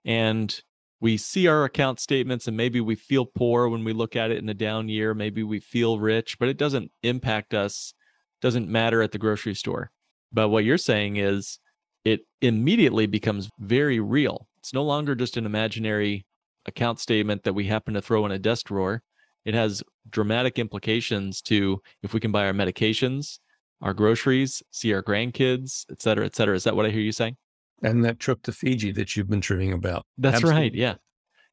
And 0.06 0.60
we 1.02 1.18
see 1.18 1.48
our 1.48 1.66
account 1.66 2.00
statements 2.00 2.48
and 2.48 2.56
maybe 2.56 2.80
we 2.80 2.96
feel 2.96 3.26
poor 3.26 3.68
when 3.68 3.84
we 3.84 3.92
look 3.92 4.16
at 4.16 4.32
it 4.32 4.38
in 4.38 4.48
a 4.48 4.54
down 4.54 4.88
year. 4.88 5.14
Maybe 5.14 5.44
we 5.44 5.60
feel 5.60 6.00
rich, 6.00 6.40
but 6.40 6.48
it 6.48 6.58
doesn't 6.58 6.92
impact 7.04 7.54
us, 7.54 7.94
doesn't 8.42 8.70
matter 8.70 9.02
at 9.02 9.12
the 9.12 9.18
grocery 9.18 9.56
store. 9.56 9.92
But 10.32 10.50
what 10.50 10.64
you're 10.64 10.78
saying 10.78 11.18
is 11.18 11.60
it 12.06 12.22
immediately 12.42 13.08
becomes 13.08 13.50
very 13.60 14.00
real 14.00 14.48
it's 14.62 14.74
no 14.74 14.84
longer 14.84 15.16
just 15.16 15.38
an 15.38 15.48
imaginary 15.48 16.24
account 16.68 17.00
statement 17.00 17.44
that 17.44 17.54
we 17.54 17.66
happen 17.66 17.96
to 17.96 18.02
throw 18.02 18.28
in 18.28 18.32
a 18.32 18.38
desk 18.38 18.68
drawer. 18.68 19.02
It 19.44 19.56
has 19.56 19.82
dramatic 20.08 20.60
implications 20.60 21.42
to 21.44 21.82
if 22.04 22.14
we 22.14 22.20
can 22.20 22.32
buy 22.32 22.46
our 22.46 22.54
medications, 22.54 23.40
our 23.82 23.96
groceries, 23.96 24.62
see 24.70 24.94
our 24.94 25.02
grandkids, 25.02 25.86
et 25.90 26.00
cetera, 26.00 26.28
et 26.28 26.36
cetera. 26.36 26.56
Is 26.56 26.64
that 26.66 26.76
what 26.76 26.86
I 26.86 26.90
hear 26.90 27.02
you 27.02 27.12
saying? 27.12 27.38
And 27.84 28.04
that 28.06 28.20
trip 28.20 28.44
to 28.44 28.52
Fiji 28.52 28.92
that 28.94 29.16
you've 29.16 29.30
been 29.30 29.40
dreaming 29.40 29.74
about. 29.74 30.06
That's 30.18 30.38
Absolutely. 30.38 30.62
right. 30.62 30.74
Yeah. 30.74 30.96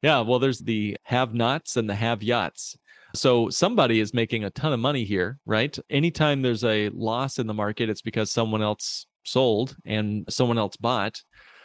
Yeah, 0.02 0.20
well, 0.20 0.38
there's 0.38 0.60
the 0.60 0.96
have 1.04 1.34
nots 1.34 1.76
and 1.76 1.88
the 1.88 1.94
have 1.94 2.22
yachts. 2.22 2.76
So 3.14 3.48
somebody 3.48 4.00
is 4.00 4.14
making 4.14 4.44
a 4.44 4.50
ton 4.50 4.72
of 4.72 4.78
money 4.78 5.04
here, 5.04 5.38
right? 5.46 5.76
Anytime 5.90 6.42
there's 6.42 6.64
a 6.64 6.90
loss 6.90 7.38
in 7.38 7.46
the 7.46 7.54
market, 7.54 7.88
it's 7.88 8.02
because 8.02 8.30
someone 8.30 8.62
else 8.62 9.06
sold 9.24 9.76
and 9.84 10.24
someone 10.28 10.58
else 10.58 10.76
bought. 10.76 11.20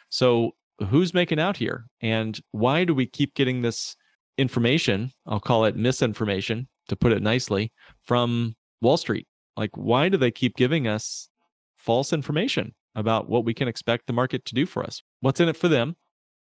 So 0.10 0.52
who's 0.90 1.14
making 1.14 1.40
out 1.40 1.58
here? 1.58 1.86
And 2.02 2.40
why 2.52 2.86
do 2.86 2.94
we 2.94 3.06
keep 3.06 3.36
getting 3.36 3.62
this 3.62 3.96
information? 4.38 5.12
I'll 5.28 5.40
call 5.40 5.66
it 5.66 5.76
misinformation 5.76 6.68
to 6.88 6.96
put 6.96 7.12
it 7.12 7.22
nicely 7.22 7.72
from 8.04 8.56
Wall 8.82 8.98
Street. 8.98 9.28
Like, 9.56 9.76
why 9.76 10.10
do 10.10 10.18
they 10.18 10.32
keep 10.32 10.56
giving 10.56 10.88
us 10.88 11.30
false 11.78 12.14
information 12.14 12.74
about 12.96 13.30
what 13.30 13.46
we 13.46 13.54
can 13.54 13.68
expect 13.68 14.08
the 14.08 14.14
market 14.14 14.46
to 14.46 14.56
do 14.56 14.66
for 14.66 14.84
us? 14.84 15.02
What's 15.22 15.40
in 15.40 15.50
it 15.50 15.58
for 15.58 15.68
them? 15.68 15.96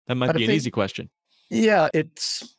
That 0.07 0.17
might 0.17 0.31
I 0.31 0.33
be 0.33 0.45
an 0.45 0.49
think- 0.49 0.57
easy 0.57 0.71
question. 0.71 1.11
Yeah, 1.51 1.89
it's. 1.93 2.57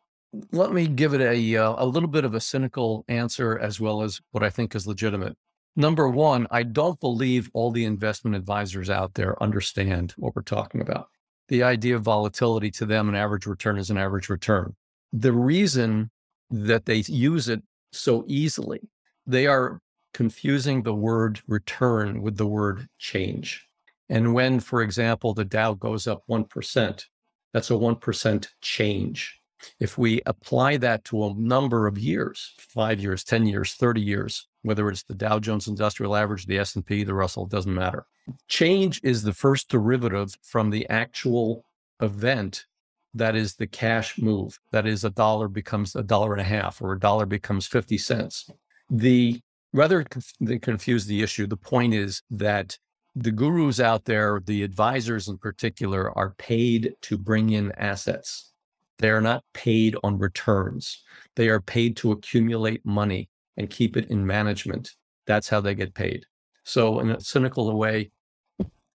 Let 0.52 0.72
me 0.72 0.88
give 0.88 1.14
it 1.14 1.22
a 1.22 1.58
uh, 1.58 1.76
a 1.78 1.86
little 1.86 2.10
bit 2.10 2.26
of 2.26 2.34
a 2.34 2.40
cynical 2.40 3.06
answer 3.08 3.58
as 3.58 3.80
well 3.80 4.02
as 4.02 4.20
what 4.32 4.44
I 4.44 4.50
think 4.50 4.74
is 4.74 4.88
legitimate. 4.88 5.38
Number 5.76 6.08
one, 6.08 6.48
I 6.52 6.64
don't 6.64 7.00
believe 7.00 7.50
all 7.54 7.72
the 7.72 7.86
investment 7.86 8.36
advisors 8.36 8.90
out 8.90 9.14
there 9.16 9.42
understand 9.42 10.14
what 10.18 10.36
we're 10.36 10.42
talking 10.44 10.82
about. 10.82 11.10
The 11.50 11.64
idea 11.64 11.96
of 11.96 12.04
volatility 12.04 12.72
to 12.72 12.86
them, 12.86 13.10
an 13.10 13.16
average 13.16 13.46
return 13.46 13.78
is 13.78 13.90
an 13.90 13.98
average 13.98 14.30
return. 14.30 14.76
The 15.12 15.34
reason 15.34 16.10
that 16.50 16.86
they 16.86 17.04
use 17.08 17.50
it 17.50 17.62
so 17.92 18.24
easily, 18.28 18.82
they 19.28 19.48
are 19.48 19.82
confusing 20.14 20.84
the 20.84 20.94
word 20.94 21.42
return 21.48 22.22
with 22.22 22.38
the 22.38 22.48
word 22.48 22.88
change. 23.00 23.68
And 24.10 24.34
when, 24.34 24.60
for 24.60 24.82
example, 24.82 25.34
the 25.34 25.46
Dow 25.46 25.74
goes 25.74 26.08
up 26.08 26.24
1%, 26.30 27.06
that's 27.54 27.72
a 27.72 27.74
1% 27.74 28.48
change. 28.62 29.40
If 29.80 29.98
we 29.98 30.22
apply 30.26 30.78
that 30.78 31.06
to 31.06 31.24
a 31.24 31.34
number 31.36 31.88
of 31.88 31.98
years, 31.98 32.54
5 32.60 33.00
years, 33.00 33.24
10 33.24 33.46
years, 33.46 33.74
30 33.74 34.02
years, 34.02 34.48
whether 34.62 34.90
it's 34.90 35.04
the 35.04 35.16
Dow 35.16 35.40
Jones 35.40 35.68
Industrial 35.68 36.16
Average, 36.16 36.48
the 36.48 36.60
S&P, 36.60 37.04
the 37.04 37.14
Russell, 37.14 37.46
it 37.46 37.52
doesn't 37.52 37.74
matter. 37.74 38.06
Change 38.48 39.00
is 39.04 39.24
the 39.24 39.34
first 39.34 39.70
derivative 39.70 40.36
from 40.42 40.70
the 40.70 40.88
actual 40.90 41.66
event 42.02 42.66
that 43.14 43.36
is 43.36 43.56
the 43.56 43.68
cash 43.68 44.18
move. 44.18 44.60
That 44.72 44.88
is 44.88 45.04
a 45.04 45.10
dollar 45.10 45.48
becomes 45.48 45.96
a 45.96 46.04
dollar 46.04 46.34
and 46.34 46.42
a 46.42 46.46
half 46.46 46.82
or 46.82 46.94
a 46.94 47.00
dollar 47.00 47.26
becomes 47.26 47.68
50 47.68 47.98
cents. 47.98 48.50
The 48.90 49.40
rather 49.72 50.06
than 50.40 50.60
confuse 50.60 51.06
the 51.06 51.22
issue, 51.22 51.48
the 51.48 51.58
point 51.58 51.94
is 51.94 52.22
that 52.32 52.78
the 53.16 53.32
gurus 53.32 53.80
out 53.80 54.06
there, 54.06 54.42
the 54.44 54.64
advisors 54.64 55.28
in 55.28 55.38
particular, 55.38 56.16
are 56.18 56.32
paid 56.32 56.96
to 57.02 57.18
bring 57.18 57.52
in 57.52 57.72
assets. 57.74 58.52
They 58.98 59.10
are 59.10 59.22
not 59.22 59.44
paid 59.54 59.96
on 60.04 60.18
returns. 60.18 61.04
They 61.36 61.50
are 61.50 61.60
paid 61.60 61.96
to 61.98 62.12
accumulate 62.12 62.86
money 62.86 63.30
and 63.58 63.70
keep 63.70 63.98
it 63.98 64.10
in 64.10 64.26
management. 64.26 64.92
That's 65.28 65.50
how 65.50 65.62
they 65.62 65.76
get 65.76 65.94
paid. 65.94 66.26
So, 66.64 67.00
in 67.00 67.12
a 67.12 67.20
cynical 67.20 67.76
way, 67.78 68.12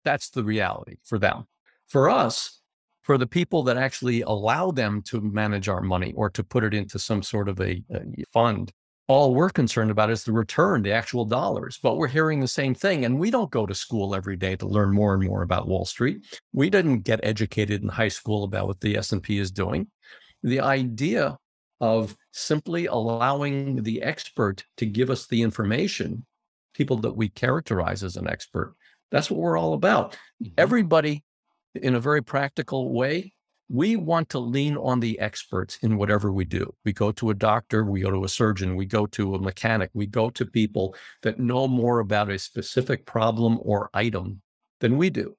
that's 0.05 0.31
the 0.31 0.45
reality 0.45 0.97
for 1.05 1.19
them. 1.19 1.45
For 1.87 2.09
us, 2.09 2.61
for 3.03 3.19
the 3.19 3.27
people 3.27 3.63
that 3.65 3.77
actually 3.77 4.23
allow 4.23 4.71
them 4.71 5.03
to 5.03 5.21
manage 5.21 5.69
our 5.69 5.81
money 5.81 6.13
or 6.17 6.31
to 6.31 6.45
put 6.45 6.65
it 6.65 6.75
into 6.75 6.99
some 6.99 7.23
sort 7.23 7.49
of 7.49 7.61
a, 7.61 7.83
a 7.91 8.25
fund, 8.33 8.73
all 9.09 9.35
we're 9.35 9.51
concerned 9.51 9.91
about 9.91 10.11
is 10.11 10.23
the 10.23 10.33
return, 10.33 10.83
the 10.83 10.93
actual 10.93 11.25
dollars. 11.25 11.79
But 11.83 11.97
we're 11.97 12.09
hearing 12.09 12.41
the 12.41 12.49
same 12.49 12.75
thing. 12.75 13.07
And 13.07 13.19
we 13.19 13.31
don't 13.31 13.51
go 13.51 13.67
to 13.67 13.75
school 13.75 14.15
every 14.15 14.37
day 14.37 14.55
to 14.57 14.67
learn 14.67 14.93
more 14.93 15.15
and 15.15 15.25
more 15.25 15.43
about 15.43 15.67
Wall 15.67 15.87
Street. 15.87 16.25
We 16.53 16.69
didn't 16.69 17.01
get 17.01 17.21
educated 17.23 17.83
in 17.83 17.89
high 17.89 18.09
school 18.09 18.45
about 18.45 18.67
what 18.67 18.81
the 18.81 18.97
S&P 18.99 19.39
is 19.39 19.51
doing. 19.51 19.89
The 20.43 20.61
idea 20.61 21.39
of 21.81 22.15
simply 22.33 22.87
allowing 22.87 23.83
the 23.83 24.03
expert 24.03 24.65
to 24.77 24.87
give 24.87 25.11
us 25.11 25.27
the 25.27 25.43
information, 25.43 26.27
people 26.75 26.99
that 26.99 27.17
we 27.17 27.31
characterize 27.31 28.05
as 28.05 28.17
an 28.17 28.29
expert, 28.29 28.75
that's 29.11 29.31
what 29.31 29.41
we're 29.41 29.57
all 29.57 29.73
about. 29.73 30.19
Mhm. 30.43 30.53
Everybody, 30.59 31.25
in 31.75 31.95
a 31.95 32.01
very 32.01 32.23
practical 32.23 32.93
way, 32.93 33.33
we 33.69 33.97
want 33.97 34.29
to 34.31 34.39
lean 34.39 34.77
on 34.77 35.01
the 35.01 35.19
experts 35.19 35.79
in 35.83 35.99
whatever 35.99 36.33
we 36.33 36.45
do. 36.45 36.75
We 36.85 36.93
go 36.93 37.13
to 37.13 37.31
a 37.31 37.35
doctor, 37.35 37.85
we 37.85 38.01
go 38.01 38.11
to 38.11 38.25
a 38.25 38.29
surgeon, 38.29 38.77
we 38.77 38.87
go 38.87 39.07
to 39.07 39.35
a 39.35 39.41
mechanic, 39.41 39.91
we 39.93 40.07
go 40.07 40.31
to 40.31 40.47
people 40.47 40.95
that 41.23 41.39
know 41.39 41.69
more 41.69 42.01
about 42.01 42.31
a 42.31 42.39
specific 42.39 43.05
problem 43.05 43.59
or 43.63 43.91
item 43.93 44.41
than 44.81 44.97
we 44.97 45.11
do. 45.11 45.37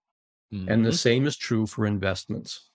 And 0.51 0.85
the 0.85 0.89
Mhm. 0.89 0.97
same 0.99 1.27
is 1.27 1.37
true 1.37 1.67
for 1.67 1.85
investments. 1.85 2.69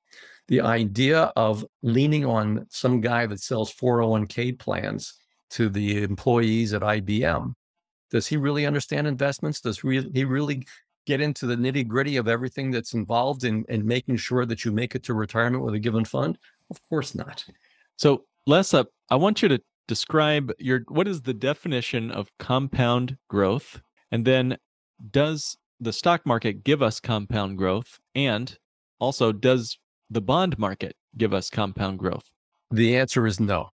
The 0.49 0.61
idea 0.61 1.33
of 1.37 1.65
leaning 1.83 2.25
on 2.25 2.67
some 2.71 3.01
guy 3.01 3.27
that 3.27 3.41
sells 3.41 3.73
401k 3.73 4.53
plans 4.53 5.15
to 5.51 5.69
the 5.69 6.03
employees 6.03 6.73
at 6.73 6.83
IBM, 6.83 7.55
does 8.11 8.27
he 8.29 8.37
really 8.37 8.67
understand 8.67 9.07
investments? 9.07 9.61
Does 9.61 9.81
he 9.81 10.25
really 10.25 10.67
get 11.07 11.21
into 11.21 11.47
the 11.47 11.57
nitty 11.57 11.87
gritty 11.87 12.17
of 12.17 12.29
everything 12.29 12.71
that's 12.71 12.95
involved 12.95 13.45
in, 13.45 13.65
in 13.69 13.87
making 13.87 14.17
sure 14.17 14.47
that 14.47 14.65
you 14.65 14.73
make 14.73 14.95
it 14.95 15.03
to 15.05 15.15
retirement 15.15 15.65
with 15.65 15.75
a 15.75 15.79
given 15.79 16.05
fund? 16.05 16.39
Of 16.71 16.81
course 16.89 17.15
not. 17.15 17.45
So, 17.97 18.25
Lessa, 18.49 18.87
I 19.11 19.17
want 19.17 19.43
you 19.43 19.49
to 19.49 19.61
describe 19.87 20.53
your 20.59 20.81
what 20.89 21.09
is 21.09 21.23
the 21.23 21.35
definition 21.35 22.11
of 22.11 22.31
compound 22.39 23.19
growth, 23.29 23.81
and 24.11 24.25
then 24.25 24.57
does 25.11 25.57
the 25.81 25.93
stock 25.93 26.25
market 26.25 26.65
give 26.65 26.83
us 26.83 27.01
compound 27.01 27.59
growth, 27.59 27.99
and 28.15 28.59
also 28.99 29.33
does 29.33 29.79
the 30.11 30.21
bond 30.21 30.59
market 30.59 30.97
give 31.17 31.35
us 31.35 31.51
compound 31.51 31.99
growth? 31.99 32.31
The 32.71 32.97
answer 32.97 33.27
is 33.27 33.39
no. 33.39 33.71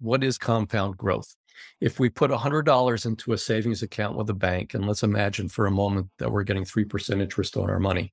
What 0.00 0.24
is 0.24 0.38
compound 0.38 0.96
growth? 0.96 1.36
If 1.80 2.00
we 2.00 2.08
put 2.08 2.30
$100 2.30 3.06
into 3.06 3.32
a 3.32 3.38
savings 3.38 3.82
account 3.82 4.16
with 4.16 4.30
a 4.30 4.34
bank, 4.34 4.74
and 4.74 4.86
let's 4.86 5.02
imagine 5.02 5.48
for 5.48 5.66
a 5.66 5.70
moment 5.70 6.08
that 6.18 6.30
we're 6.30 6.42
getting 6.42 6.64
3% 6.64 7.20
interest 7.20 7.56
on 7.56 7.70
our 7.70 7.80
money, 7.80 8.12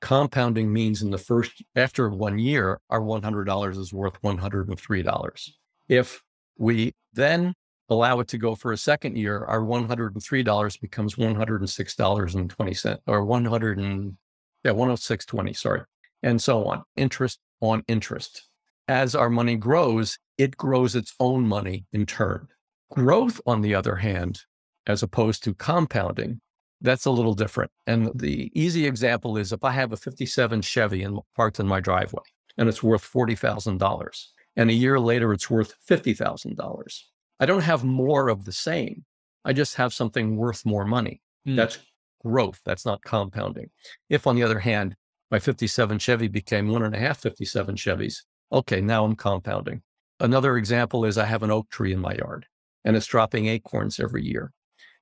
compounding 0.00 0.72
means 0.72 1.02
in 1.02 1.10
the 1.10 1.18
first, 1.18 1.62
after 1.74 2.08
one 2.10 2.38
year, 2.38 2.80
our 2.90 3.00
$100 3.00 3.78
is 3.78 3.92
worth 3.92 4.20
$103. 4.22 5.50
If 5.88 6.22
we 6.58 6.92
then 7.12 7.54
allow 7.88 8.20
it 8.20 8.28
to 8.28 8.38
go 8.38 8.54
for 8.54 8.72
a 8.72 8.76
second 8.76 9.16
year, 9.16 9.44
our 9.44 9.60
$103 9.60 10.80
becomes 10.80 11.14
$106.20 11.14 12.98
or 13.06 13.24
100 13.24 13.78
and, 13.78 14.16
yeah, 14.64 14.72
106.20, 14.72 15.56
sorry, 15.56 15.82
and 16.22 16.42
so 16.42 16.64
on. 16.64 16.82
Interest 16.96 17.38
on 17.60 17.82
interest 17.88 18.48
as 18.88 19.14
our 19.14 19.30
money 19.30 19.56
grows, 19.56 20.18
it 20.38 20.56
grows 20.56 20.94
its 20.94 21.14
own 21.20 21.46
money 21.46 21.86
in 21.92 22.06
turn. 22.06 22.48
Growth, 22.90 23.40
on 23.46 23.62
the 23.62 23.74
other 23.74 23.96
hand, 23.96 24.40
as 24.86 25.02
opposed 25.02 25.42
to 25.44 25.54
compounding, 25.54 26.40
that's 26.80 27.06
a 27.06 27.10
little 27.10 27.34
different. 27.34 27.70
And 27.86 28.10
the 28.14 28.50
easy 28.54 28.86
example 28.86 29.36
is 29.36 29.52
if 29.52 29.64
I 29.64 29.72
have 29.72 29.92
a 29.92 29.96
57 29.96 30.62
Chevy 30.62 31.02
in, 31.02 31.18
parked 31.34 31.58
in 31.58 31.66
my 31.66 31.80
driveway 31.80 32.22
and 32.56 32.68
it's 32.68 32.82
worth 32.82 33.10
$40,000, 33.10 34.24
and 34.56 34.70
a 34.70 34.74
year 34.74 34.98
later 34.98 35.32
it's 35.32 35.50
worth 35.50 35.74
$50,000, 35.88 37.00
I 37.38 37.46
don't 37.46 37.62
have 37.62 37.84
more 37.84 38.28
of 38.28 38.44
the 38.44 38.52
same. 38.52 39.04
I 39.44 39.52
just 39.52 39.76
have 39.76 39.92
something 39.92 40.36
worth 40.36 40.64
more 40.64 40.84
money. 40.84 41.20
Hmm. 41.44 41.56
That's 41.56 41.78
growth. 42.24 42.60
That's 42.64 42.86
not 42.86 43.02
compounding. 43.02 43.70
If, 44.08 44.26
on 44.26 44.36
the 44.36 44.42
other 44.42 44.58
hand, 44.58 44.96
my 45.30 45.38
57 45.38 45.98
Chevy 45.98 46.28
became 46.28 46.68
one 46.68 46.82
and 46.82 46.94
a 46.94 46.98
half 46.98 47.18
57 47.18 47.76
Chevys, 47.76 48.22
okay, 48.52 48.80
now 48.80 49.04
I'm 49.04 49.16
compounding. 49.16 49.82
Another 50.18 50.56
example 50.56 51.04
is 51.04 51.18
I 51.18 51.26
have 51.26 51.42
an 51.42 51.50
oak 51.50 51.68
tree 51.70 51.92
in 51.92 52.00
my 52.00 52.14
yard 52.14 52.46
and 52.84 52.96
it's 52.96 53.06
dropping 53.06 53.46
acorns 53.46 54.00
every 54.00 54.24
year. 54.24 54.52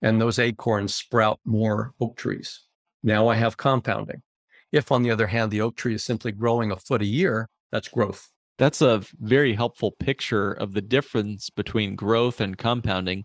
And 0.02 0.20
those 0.20 0.38
acorns 0.38 0.94
sprout 0.94 1.40
more 1.44 1.92
oak 2.00 2.16
trees. 2.16 2.62
Now 3.02 3.28
I 3.28 3.36
have 3.36 3.56
compounding. 3.56 4.22
If, 4.72 4.90
on 4.90 5.02
the 5.02 5.10
other 5.10 5.28
hand, 5.28 5.50
the 5.50 5.60
oak 5.60 5.76
tree 5.76 5.94
is 5.94 6.02
simply 6.02 6.32
growing 6.32 6.72
a 6.72 6.76
foot 6.76 7.00
a 7.00 7.06
year, 7.06 7.48
that's 7.70 7.88
growth. 7.88 8.30
That's 8.58 8.82
a 8.82 9.02
very 9.20 9.54
helpful 9.54 9.92
picture 9.92 10.52
of 10.52 10.74
the 10.74 10.80
difference 10.80 11.50
between 11.50 11.96
growth 11.96 12.40
and 12.40 12.58
compounding. 12.58 13.24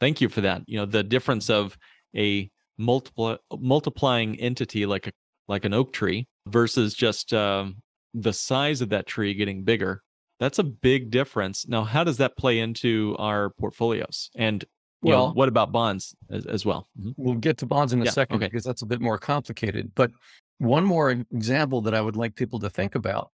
Thank 0.00 0.20
you 0.20 0.28
for 0.28 0.40
that. 0.40 0.62
You 0.66 0.78
know, 0.78 0.86
the 0.86 1.02
difference 1.02 1.50
of 1.50 1.76
a 2.16 2.50
multiple 2.78 3.38
multiplying 3.52 4.38
entity 4.40 4.86
like 4.86 5.06
a 5.06 5.12
like 5.48 5.64
an 5.64 5.74
oak 5.74 5.92
tree 5.92 6.28
versus 6.46 6.94
just 6.94 7.32
um, 7.32 7.76
the 8.14 8.32
size 8.32 8.80
of 8.80 8.90
that 8.90 9.06
tree 9.06 9.34
getting 9.34 9.64
bigger. 9.64 10.02
That's 10.40 10.58
a 10.58 10.64
big 10.64 11.10
difference. 11.10 11.66
Now, 11.68 11.84
how 11.84 12.04
does 12.04 12.18
that 12.18 12.36
play 12.36 12.58
into 12.60 13.16
our 13.18 13.50
portfolios? 13.50 14.30
And 14.36 14.64
you 15.02 15.10
know, 15.12 15.24
Well- 15.26 15.34
what 15.34 15.48
about 15.48 15.70
bonds 15.70 16.16
as, 16.28 16.44
as 16.46 16.66
well? 16.66 16.88
Mhm. 17.00 17.14
We'll 17.16 17.34
get 17.36 17.58
to 17.58 17.66
bonds 17.66 17.92
in 17.92 18.02
a 18.02 18.06
Yeah, 18.06 18.10
second 18.10 18.36
okay. 18.36 18.46
because 18.46 18.64
that's 18.64 18.82
a 18.82 18.86
bit 18.86 19.00
more 19.00 19.16
complicated. 19.16 19.92
But 19.94 20.10
one 20.58 20.84
more 20.84 21.10
example 21.12 21.80
that 21.82 21.94
I 21.94 22.00
would 22.00 22.16
like 22.16 22.34
people 22.34 22.58
to 22.60 22.68
think 22.70 22.96
about 22.96 23.30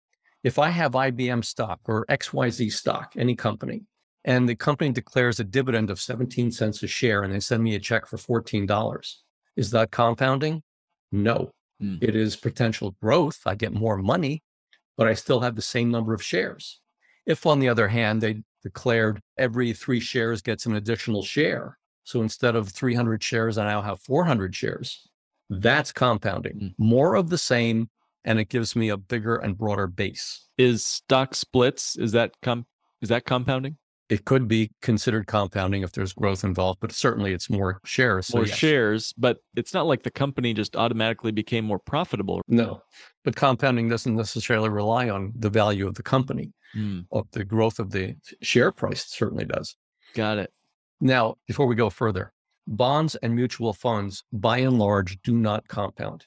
if 0.43 0.57
I 0.57 0.69
have 0.69 0.95
IBM 0.95 1.43
stock 1.43 1.79
or 1.85 2.03
XYZ 2.09 2.71
stock, 2.71 3.13
any 3.15 3.35
company, 3.35 3.83
and 4.25 4.49
the 4.49 4.55
company 4.55 4.91
declares 4.91 5.39
a 5.39 5.43
dividend 5.43 5.91
of 5.91 5.99
17 5.99 6.51
cents 6.51 6.81
a 6.81 6.87
share 6.87 7.21
and 7.21 7.31
they 7.31 7.39
send 7.39 7.61
me 7.63 7.75
a 7.75 7.79
check 7.79 8.07
for 8.07 8.17
$14, 8.17 9.23
is 9.55 9.69
that 9.69 9.91
compounding? 9.91 10.63
No. 11.11 11.51
Hmm. 11.79 11.97
It 12.01 12.15
is 12.15 12.35
potential 12.35 12.95
growth. 13.03 13.41
I 13.45 13.53
get 13.53 13.71
more 13.71 13.97
money, 13.97 14.41
but 14.97 15.07
I 15.07 15.13
still 15.13 15.41
have 15.41 15.55
the 15.55 15.61
same 15.61 15.91
number 15.91 16.15
of 16.15 16.23
shares. 16.23 16.80
If, 17.25 17.45
on 17.45 17.59
the 17.59 17.69
other 17.69 17.87
hand, 17.87 18.21
they 18.21 18.43
declared 18.63 19.21
every 19.37 19.73
three 19.73 19.99
shares 19.99 20.41
gets 20.41 20.65
an 20.65 20.75
additional 20.75 21.23
share, 21.23 21.77
so 22.03 22.21
instead 22.21 22.55
of 22.55 22.69
300 22.69 23.23
shares, 23.23 23.57
I 23.57 23.65
now 23.65 23.81
have 23.81 23.99
400 24.01 24.55
shares, 24.55 25.07
that's 25.49 25.91
compounding. 25.91 26.53
Mm. 26.53 26.73
More 26.77 27.15
of 27.15 27.29
the 27.29 27.37
same, 27.37 27.89
and 28.23 28.39
it 28.39 28.49
gives 28.49 28.75
me 28.75 28.89
a 28.89 28.97
bigger 28.97 29.35
and 29.35 29.57
broader 29.57 29.87
base. 29.87 30.47
Is 30.57 30.85
stock 30.85 31.35
splits, 31.35 31.95
is 31.97 32.11
that 32.13 32.31
com- 32.41 32.65
is 33.01 33.09
that 33.09 33.25
compounding? 33.25 33.77
it 34.11 34.25
could 34.25 34.45
be 34.45 34.69
considered 34.81 35.25
compounding 35.25 35.83
if 35.83 35.93
there's 35.93 36.11
growth 36.11 36.43
involved, 36.43 36.81
but 36.81 36.91
certainly 36.91 37.31
it's 37.31 37.49
more 37.49 37.79
shares. 37.85 38.27
So 38.27 38.39
more 38.39 38.45
yes. 38.45 38.57
shares, 38.57 39.13
but 39.17 39.37
it's 39.55 39.73
not 39.73 39.87
like 39.87 40.03
the 40.03 40.11
company 40.11 40.53
just 40.53 40.75
automatically 40.75 41.31
became 41.31 41.63
more 41.63 41.79
profitable. 41.79 42.41
No, 42.45 42.81
but 43.23 43.37
compounding 43.37 43.87
doesn't 43.87 44.13
necessarily 44.13 44.67
rely 44.67 45.09
on 45.09 45.31
the 45.33 45.49
value 45.49 45.87
of 45.87 45.95
the 45.95 46.03
company. 46.03 46.51
Mm. 46.75 47.05
The 47.31 47.43
growth 47.43 47.79
of 47.79 47.91
the 47.91 48.15
share 48.41 48.71
price 48.71 49.05
certainly 49.05 49.45
does. 49.45 49.75
Got 50.13 50.37
it. 50.37 50.51
Now, 50.99 51.35
before 51.47 51.65
we 51.65 51.75
go 51.75 51.89
further, 51.89 52.33
bonds 52.67 53.15
and 53.15 53.35
mutual 53.35 53.73
funds, 53.73 54.23
by 54.31 54.59
and 54.59 54.77
large, 54.77 55.21
do 55.21 55.35
not 55.35 55.67
compound. 55.67 56.25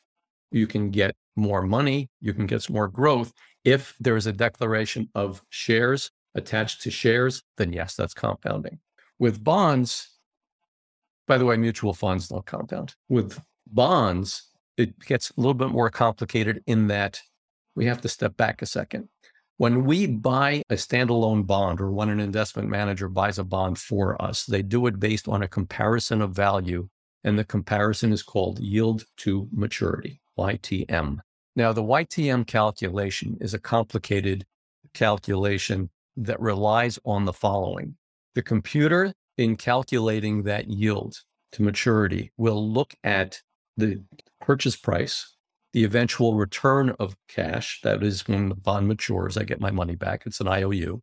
You 0.51 0.67
can 0.67 0.91
get 0.91 1.17
more 1.37 1.63
money, 1.63 2.11
you 2.21 2.33
can 2.33 2.47
get 2.47 2.63
some 2.63 2.75
more 2.75 2.89
growth 2.89 3.33
if 3.65 3.97
there 3.99 4.17
is 4.17 4.27
a 4.27 4.33
declaration 4.33 5.09
of 5.15 5.43
shares 5.49 6.11
attached 6.35 6.83
to 6.83 6.91
shares, 6.91 7.43
then 7.57 7.73
yes, 7.73 7.97
that's 7.97 8.15
compounding. 8.15 8.79
With 9.19 9.43
bonds, 9.43 10.09
by 11.27 11.39
the 11.39 11.45
way, 11.45 11.57
mutual 11.57 11.95
funds 11.95 12.29
don't 12.29 12.45
compound. 12.45 12.95
With 13.09 13.41
bonds, 13.67 14.51
it 14.77 14.99
gets 15.01 15.31
a 15.31 15.35
little 15.37 15.55
bit 15.55 15.71
more 15.71 15.91
complicated 15.91 16.63
in 16.67 16.89
that 16.89 17.21
we 17.75 17.87
have 17.87 18.01
to 18.03 18.09
step 18.09 18.37
back 18.37 18.61
a 18.63 18.67
second. 18.67 19.09
When 19.57 19.85
we 19.85 20.09
buy 20.09 20.63
a 20.69 20.75
standalone 20.75 21.47
bond 21.47 21.81
or 21.81 21.93
when 21.93 22.09
an 22.09 22.19
investment 22.19 22.69
manager 22.69 23.09
buys 23.09 23.39
a 23.39 23.45
bond 23.45 23.79
for 23.79 24.21
us, 24.21 24.45
they 24.45 24.63
do 24.63 24.87
it 24.89 24.99
based 24.99 25.29
on 25.29 25.43
a 25.43 25.49
comparison 25.49 26.21
of 26.21 26.33
value. 26.33 26.89
And 27.23 27.39
the 27.39 27.45
comparison 27.45 28.13
is 28.13 28.23
called 28.23 28.59
yield 28.59 29.05
to 29.19 29.49
maturity, 29.53 30.21
YTM. 30.37 31.19
Now, 31.57 31.73
the 31.73 31.85
YTM 31.85 32.47
calculation 32.49 33.39
is 33.41 33.55
a 33.55 33.61
complicated 33.61 34.45
calculation 34.93 35.91
that 36.17 36.41
relies 36.41 36.99
on 37.05 37.25
the 37.25 37.33
following. 37.33 37.97
The 38.35 38.43
computer, 38.43 39.15
in 39.39 39.57
calculating 39.57 40.43
that 40.43 40.69
yield 40.69 41.21
to 41.53 41.63
maturity, 41.63 42.33
will 42.37 42.71
look 42.71 42.95
at 43.05 43.41
the 43.77 44.03
purchase 44.41 44.77
price, 44.77 45.34
the 45.75 45.85
eventual 45.85 46.35
return 46.35 46.95
of 47.01 47.17
cash. 47.29 47.81
That 47.83 48.03
is 48.03 48.27
when 48.29 48.49
the 48.49 48.55
bond 48.55 48.87
matures, 48.89 49.37
I 49.37 49.43
get 49.43 49.61
my 49.61 49.73
money 49.73 49.97
back. 49.97 50.23
It's 50.25 50.41
an 50.41 50.49
IOU. 50.49 51.03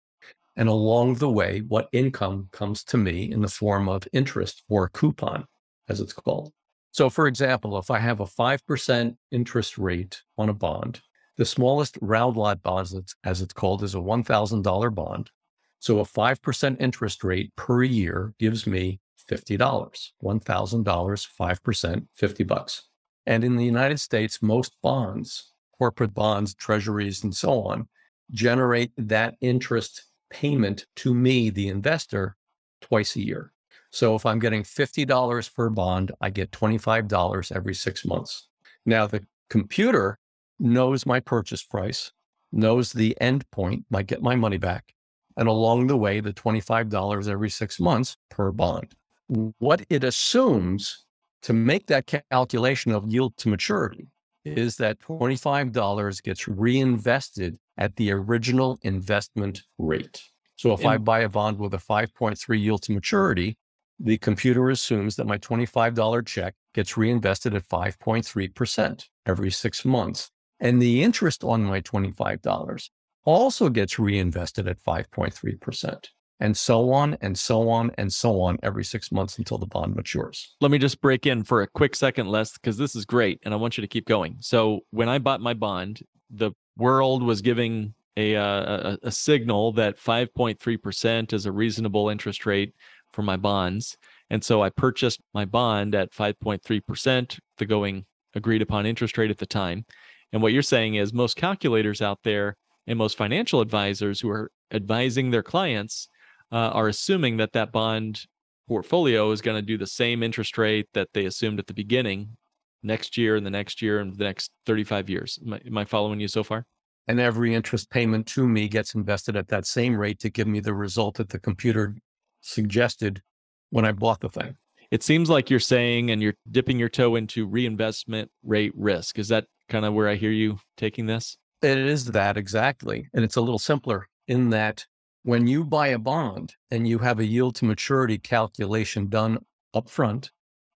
And 0.56 0.70
along 0.70 1.16
the 1.16 1.30
way, 1.30 1.60
what 1.68 1.90
income 1.92 2.48
comes 2.54 2.84
to 2.86 2.98
me 2.98 3.32
in 3.32 3.42
the 3.42 3.50
form 3.50 3.90
of 3.90 4.08
interest 4.14 4.64
or 4.70 4.88
coupon, 4.90 5.46
as 5.90 6.00
it's 6.00 6.14
called. 6.14 6.52
So, 6.92 7.10
for 7.10 7.28
example, 7.28 7.78
if 7.78 7.92
I 7.92 8.00
have 8.00 8.22
a 8.22 8.26
5% 8.26 9.16
interest 9.32 9.78
rate 9.78 10.22
on 10.38 10.50
a 10.50 10.54
bond, 10.54 11.02
the 11.38 11.46
smallest 11.46 11.98
round 12.02 12.38
lot 12.38 12.62
bond, 12.64 12.94
as 13.26 13.42
it's 13.42 13.54
called, 13.54 13.84
is 13.84 13.96
a 13.96 14.00
$1,000 14.00 14.96
bond. 14.96 15.32
So 15.80 16.00
a 16.00 16.04
5% 16.04 16.82
interest 16.82 17.24
rate 17.24 17.52
per 17.58 17.84
year 17.84 18.34
gives 18.40 18.66
me 18.66 19.00
$50, 19.30 19.58
$1,000, 19.58 20.84
5%, 20.84 22.08
50 22.14 22.44
bucks. 22.44 22.84
And 23.26 23.44
in 23.44 23.56
the 23.56 23.66
United 23.66 24.00
States, 24.00 24.42
most 24.42 24.76
bonds, 24.82 25.54
corporate 25.78 26.14
bonds, 26.14 26.54
treasuries, 26.54 27.24
and 27.24 27.36
so 27.36 27.64
on, 27.64 27.88
generate 28.32 28.92
that 28.98 29.36
interest 29.42 30.06
payment 30.30 30.86
to 30.96 31.14
me, 31.14 31.50
the 31.50 31.68
investor, 31.68 32.36
twice 32.82 33.16
a 33.16 33.22
year. 33.22 33.52
So 33.92 34.16
if 34.16 34.26
I'm 34.26 34.40
getting 34.40 34.64
$50 34.64 35.54
per 35.54 35.70
bond, 35.70 36.12
I 36.22 36.30
get 36.30 36.52
$25 36.52 37.52
every 37.52 37.76
six 37.76 38.06
months. 38.06 38.48
Now, 38.86 39.06
the 39.06 39.26
computer 39.50 40.18
knows 40.60 41.06
my 41.06 41.20
purchase 41.20 41.64
price, 41.64 42.12
knows 42.52 42.94
the 42.94 43.16
end 43.20 43.50
point, 43.52 43.86
might 43.90 44.08
get 44.08 44.22
my 44.22 44.36
money 44.36 44.58
back, 44.58 44.94
and 45.36 45.48
along 45.48 45.88
the 45.88 45.98
way, 45.98 46.20
the 46.20 46.34
$25 46.34 47.28
every 47.28 47.50
six 47.50 47.80
months 47.80 48.16
per 48.30 48.52
bond. 48.52 48.96
What 49.28 49.86
it 49.90 50.04
assumes 50.04 51.06
to 51.44 51.54
make 51.54 51.88
that 51.88 52.06
calculation 52.08 52.92
of 52.92 53.12
yield 53.12 53.38
to 53.38 53.50
maturity 53.50 54.08
is 54.46 54.78
that 54.78 55.00
$25 55.00 56.24
gets 56.24 56.48
reinvested 56.48 57.58
at 57.78 57.96
the 57.96 58.12
original 58.12 58.80
investment 58.82 59.62
rate. 59.78 60.24
So 60.56 60.74
if 60.74 60.86
I 60.86 60.98
buy 60.98 61.22
a 61.22 61.30
bond 61.30 61.60
with 61.60 61.74
a 61.74 61.78
5.3 61.78 62.60
yield 62.60 62.84
to 62.84 62.92
maturity, 62.92 63.58
the 64.00 64.18
computer 64.18 64.70
assumes 64.70 65.16
that 65.16 65.28
my 65.28 65.38
$25 65.38 66.26
check 66.26 66.56
gets 66.74 66.98
reinvested 66.98 67.54
at 67.54 67.68
5.3% 67.68 69.06
every 69.26 69.52
six 69.52 69.86
months. 69.86 70.30
And 70.60 70.82
the 70.82 71.04
interest 71.04 71.44
on 71.44 71.64
my 71.64 71.82
$25 71.82 72.90
also 73.26 73.70
gets 73.70 74.00
reinvested 74.00 74.68
at 74.68 74.82
5.3%, 74.84 76.06
and 76.42 76.58
so 76.58 76.92
on 76.92 77.16
and 77.22 77.38
so 77.38 77.70
on 77.70 77.92
and 78.00 78.12
so 78.12 78.42
on 78.42 78.58
every 78.64 78.84
six 78.84 79.12
months 79.12 79.38
until 79.38 79.60
the 79.60 79.68
bond 79.68 79.96
matures. 79.96 80.56
Let 80.60 80.72
me 80.72 80.80
just 80.80 81.00
break 81.00 81.28
in 81.28 81.44
for 81.44 81.62
a 81.62 81.68
quick 81.68 81.96
second, 81.96 82.28
Les, 82.28 82.54
because 82.54 82.78
this 82.78 82.96
is 82.96 83.06
great. 83.06 83.40
And 83.44 83.54
I 83.54 83.58
want 83.58 83.78
you 83.78 83.82
to 83.82 83.88
keep 83.88 84.08
going. 84.08 84.38
So 84.40 84.82
when 84.90 85.08
I 85.08 85.20
bought 85.20 85.40
my 85.40 85.54
bond, 85.54 86.02
the 86.32 86.52
world 86.76 87.22
was 87.22 87.42
giving 87.44 87.94
a, 88.18 88.36
uh, 88.36 88.98
a, 89.04 89.08
a 89.08 89.12
signal 89.12 89.72
that 89.74 90.00
5.3% 90.00 91.32
is 91.32 91.46
a 91.46 91.52
reasonable 91.52 92.10
interest 92.10 92.46
rate 92.48 92.74
for 93.14 93.22
my 93.22 93.38
bonds. 93.38 93.96
And 94.32 94.44
so 94.44 94.64
I 94.64 94.70
purchased 94.70 95.22
my 95.36 95.46
bond 95.46 95.94
at 95.94 96.12
5.3%, 96.12 97.40
the 97.60 97.66
going 97.66 98.06
agreed 98.34 98.64
upon 98.64 98.88
interest 98.88 99.18
rate 99.18 99.30
at 99.30 99.38
the 99.38 99.46
time. 99.46 99.86
And 100.34 100.42
what 100.42 100.54
you're 100.54 100.64
saying 100.64 100.96
is 100.96 101.14
most 101.14 101.36
calculators 101.36 102.02
out 102.02 102.20
there 102.24 102.58
and 102.88 102.98
most 102.98 103.16
financial 103.16 103.62
advisors 103.62 104.22
who 104.22 104.30
are 104.32 104.50
advising 104.72 105.30
their 105.30 105.44
clients 105.44 106.08
uh, 106.52 106.72
are 106.74 106.88
assuming 106.88 107.38
that 107.38 107.54
that 107.54 107.72
bond 107.72 108.26
portfolio 108.68 109.32
is 109.32 109.42
going 109.42 109.58
to 109.58 109.62
do 109.62 109.78
the 109.78 109.88
same 109.88 110.24
interest 110.24 110.58
rate 110.58 110.88
that 110.94 111.10
they 111.14 111.26
assumed 111.26 111.60
at 111.60 111.68
the 111.68 111.74
beginning 111.74 112.38
next 112.84 113.18
year 113.18 113.36
and 113.36 113.46
the 113.46 113.52
next 113.52 113.82
year 113.82 114.00
and 114.00 114.16
the 114.16 114.24
next 114.24 114.52
35 114.66 115.10
years. 115.10 115.40
Am 115.46 115.54
I, 115.54 115.62
am 115.66 115.78
I 115.78 115.86
following 115.86 116.20
you 116.20 116.28
so 116.28 116.44
far? 116.44 116.66
And 117.08 117.20
every 117.20 117.54
interest 117.54 117.90
payment 117.90 118.28
to 118.28 118.48
me 118.48 118.68
gets 118.68 118.96
invested 118.96 119.36
at 119.36 119.50
that 119.50 119.66
same 119.66 119.96
rate 119.96 120.20
to 120.20 120.30
give 120.30 120.48
me 120.48 120.60
the 120.60 120.74
result 120.74 121.16
that 121.16 121.30
the 121.30 121.40
computer 121.40 121.96
suggested 122.42 123.22
when 123.70 123.86
I 123.86 123.92
bought 123.92 124.22
the 124.22 124.30
thing. 124.30 124.56
It 124.92 125.04
seems 125.04 125.30
like 125.30 125.50
you're 125.50 125.60
saying 125.60 126.12
and 126.12 126.22
you're 126.22 126.36
dipping 126.50 126.78
your 126.78 126.90
toe 126.90 127.16
into 127.16 127.48
reinvestment 127.48 128.30
rate 128.44 128.74
risk. 128.76 129.18
Is 129.18 129.30
that 129.30 129.46
kind 129.70 129.86
of 129.86 129.94
where 129.94 130.10
I 130.10 130.16
hear 130.16 130.32
you 130.32 130.60
taking 130.76 131.06
this? 131.06 131.38
It 131.62 131.78
is 131.78 132.06
that 132.06 132.38
exactly. 132.38 133.08
And 133.14 133.24
it's 133.24 133.38
a 133.38 133.42
little 133.42 133.60
simpler 133.60 134.08
in 134.28 134.50
that 134.50 134.86
when 135.24 135.48
you 135.48 135.64
buy 135.64 135.88
a 135.88 136.00
bond 136.00 136.56
and 136.72 136.88
you 136.88 137.00
have 137.00 137.20
a 137.20 137.26
yield 137.26 137.56
to 137.56 137.66
maturity 137.66 138.18
calculation 138.18 139.08
done 139.08 139.38
upfront 139.76 140.30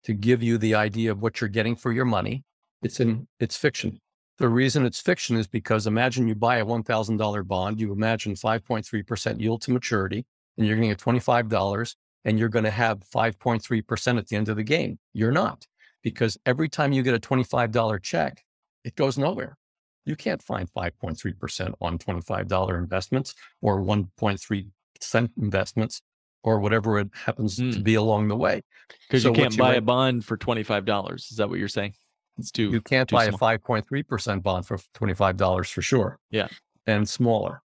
to 0.03 0.13
give 0.13 0.43
you 0.43 0.57
the 0.57 0.75
idea 0.75 1.11
of 1.11 1.21
what 1.21 1.41
you're 1.41 1.47
getting 1.47 1.75
for 1.75 1.91
your 1.91 2.05
money, 2.05 2.43
it's 2.83 2.99
in 2.99 3.27
it's 3.39 3.57
fiction. 3.57 3.99
The 4.37 4.49
reason 4.49 4.85
it's 4.85 5.01
fiction 5.01 5.37
is 5.37 5.47
because 5.47 5.87
imagine 5.87 6.27
you 6.27 6.35
buy 6.35 6.57
a 6.57 6.65
$1,000 6.65 7.47
bond, 7.47 7.79
you 7.79 7.91
imagine 7.91 8.35
5.3% 8.35 9.39
yield 9.39 9.61
to 9.61 9.71
maturity, 9.71 10.25
and 10.57 10.67
you're 10.67 10.75
going 10.75 10.89
to 10.89 10.95
get 10.95 11.23
$25 11.23 11.95
and 12.25 12.37
you're 12.37 12.49
going 12.49 12.65
to 12.65 12.71
have 12.71 12.99
5.3% 13.15 14.17
at 14.17 14.27
the 14.27 14.35
end 14.35 14.49
of 14.49 14.57
the 14.57 14.63
game. 14.63 14.99
You're 15.13 15.31
not, 15.31 15.65
because 16.03 16.37
every 16.45 16.69
time 16.69 16.91
you 16.91 17.01
get 17.01 17.15
a 17.15 17.19
$25 17.19 18.01
check, 18.03 18.43
it 18.83 18.95
goes 18.95 19.17
nowhere. 19.17 19.57
You 20.05 20.15
can't 20.15 20.41
find 20.41 20.71
5.3% 20.71 21.73
on 21.81 21.97
$25 21.97 22.77
investments 22.77 23.35
or 23.61 23.81
1.3 23.81 24.69
cent 25.01 25.31
investments 25.37 26.01
or 26.43 26.59
whatever 26.59 26.99
it 26.99 27.09
happens 27.13 27.57
mm. 27.57 27.71
to 27.71 27.77
hmm. 27.77 27.83
be 27.83 27.95
along 27.95 28.27
the 28.27 28.35
way. 28.35 28.61
Because 29.07 29.23
so 29.23 29.29
you 29.29 29.35
can't 29.35 29.57
buy 29.57 29.75
a 29.75 29.81
bond 29.81 30.23
for 30.23 30.37
$25. 30.37 31.15
Is 31.15 31.37
that 31.37 31.49
what 31.49 31.57
you're 31.57 31.67
saying? 31.67 31.93
It's 32.37 32.51
too 32.51 32.69
You 32.69 32.81
can't 32.81 33.09
too 33.09 33.15
buy 33.15 33.29
small. 33.29 33.49
a 33.49 33.57
5.3% 33.57 34.43
bond 34.43 34.67
for 34.67 34.77
$25 34.77 35.69
for 35.71 35.81
sure. 35.81 36.19
Yeah. 36.29 36.47
And 36.85 37.09
smaller. 37.09 37.63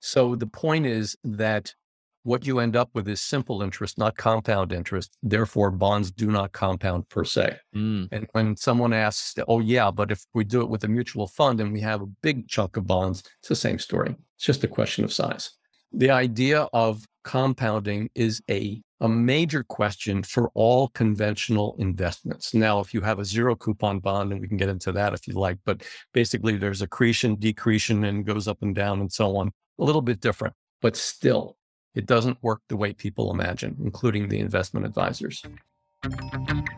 So 0.00 0.34
the 0.34 0.46
point 0.46 0.86
is 0.86 1.16
that 1.24 1.74
what 2.22 2.46
you 2.46 2.58
end 2.58 2.76
up 2.76 2.90
with 2.94 3.08
is 3.08 3.20
simple 3.20 3.62
interest, 3.62 3.98
not 3.98 4.16
compound 4.16 4.72
interest. 4.72 5.16
Therefore, 5.22 5.70
bonds 5.70 6.10
do 6.10 6.30
not 6.30 6.52
compound 6.52 7.08
per 7.08 7.24
se. 7.24 7.56
Mm. 7.74 8.08
And 8.12 8.26
when 8.32 8.56
someone 8.56 8.92
asks, 8.92 9.34
oh, 9.48 9.60
yeah, 9.60 9.90
but 9.90 10.10
if 10.10 10.24
we 10.34 10.44
do 10.44 10.60
it 10.60 10.68
with 10.68 10.84
a 10.84 10.88
mutual 10.88 11.26
fund 11.26 11.60
and 11.60 11.72
we 11.72 11.80
have 11.80 12.02
a 12.02 12.06
big 12.22 12.48
chunk 12.48 12.76
of 12.76 12.86
bonds, 12.86 13.22
it's 13.40 13.48
the 13.48 13.56
same 13.56 13.78
story. 13.78 14.14
It's 14.36 14.44
just 14.44 14.64
a 14.64 14.68
question 14.68 15.04
of 15.04 15.12
size. 15.12 15.50
The 15.92 16.10
idea 16.10 16.68
of 16.72 17.04
compounding 17.24 18.10
is 18.14 18.42
a 18.50 18.82
a 19.02 19.08
major 19.08 19.64
question 19.64 20.22
for 20.22 20.48
all 20.54 20.86
conventional 20.90 21.74
investments. 21.80 22.54
Now, 22.54 22.78
if 22.78 22.94
you 22.94 23.00
have 23.00 23.18
a 23.18 23.24
zero 23.24 23.56
coupon 23.56 23.98
bond, 23.98 24.30
and 24.30 24.40
we 24.40 24.46
can 24.46 24.56
get 24.56 24.68
into 24.68 24.92
that 24.92 25.12
if 25.12 25.26
you 25.26 25.34
like, 25.34 25.58
but 25.64 25.82
basically 26.14 26.56
there's 26.56 26.82
accretion, 26.82 27.34
decretion, 27.34 28.04
and 28.04 28.24
goes 28.24 28.46
up 28.46 28.58
and 28.62 28.76
down 28.76 29.00
and 29.00 29.12
so 29.12 29.36
on. 29.36 29.50
A 29.80 29.84
little 29.84 30.02
bit 30.02 30.20
different, 30.20 30.54
but 30.80 30.94
still, 30.94 31.56
it 31.94 32.06
doesn't 32.06 32.42
work 32.42 32.60
the 32.68 32.76
way 32.76 32.92
people 32.92 33.30
imagine, 33.30 33.76
including 33.82 34.28
the 34.28 34.40
investment 34.40 34.86
advisors. 34.86 35.42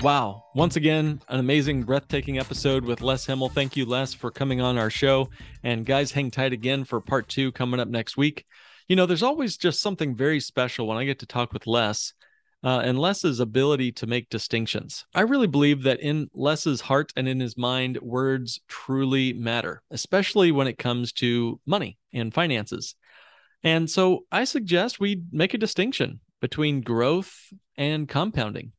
Wow. 0.02 0.44
Once 0.54 0.76
again, 0.76 1.22
an 1.28 1.40
amazing, 1.40 1.84
breathtaking 1.84 2.38
episode 2.38 2.84
with 2.84 3.00
Les 3.00 3.26
Himmel. 3.26 3.48
Thank 3.50 3.76
you, 3.76 3.86
Les, 3.86 4.12
for 4.12 4.30
coming 4.30 4.60
on 4.60 4.76
our 4.76 4.90
show. 4.90 5.30
And 5.62 5.86
guys, 5.86 6.12
hang 6.12 6.30
tight 6.30 6.52
again 6.52 6.84
for 6.84 7.00
part 7.00 7.28
two 7.28 7.52
coming 7.52 7.80
up 7.80 7.88
next 7.88 8.16
week 8.16 8.44
you 8.88 8.96
know, 8.96 9.06
there's 9.06 9.22
always 9.22 9.56
just 9.56 9.80
something 9.80 10.14
very 10.14 10.40
special 10.40 10.86
when 10.86 10.98
I 10.98 11.04
get 11.04 11.18
to 11.20 11.26
talk 11.26 11.52
with 11.52 11.66
Les 11.66 12.12
uh, 12.62 12.82
and 12.84 12.98
Les's 12.98 13.40
ability 13.40 13.92
to 13.92 14.06
make 14.06 14.28
distinctions. 14.28 15.06
I 15.14 15.22
really 15.22 15.46
believe 15.46 15.82
that 15.84 16.00
in 16.00 16.28
Les's 16.34 16.82
heart 16.82 17.12
and 17.16 17.28
in 17.28 17.40
his 17.40 17.56
mind, 17.56 17.98
words 18.02 18.60
truly 18.68 19.32
matter, 19.32 19.82
especially 19.90 20.52
when 20.52 20.66
it 20.66 20.78
comes 20.78 21.12
to 21.14 21.60
money 21.66 21.98
and 22.12 22.32
finances. 22.32 22.94
And 23.64 23.90
so 23.90 24.26
I 24.30 24.44
suggest 24.44 25.00
we 25.00 25.22
make 25.32 25.54
a 25.54 25.58
distinction 25.58 26.20
between 26.40 26.82
growth 26.82 27.34
and 27.76 28.06
compounding. 28.06 28.72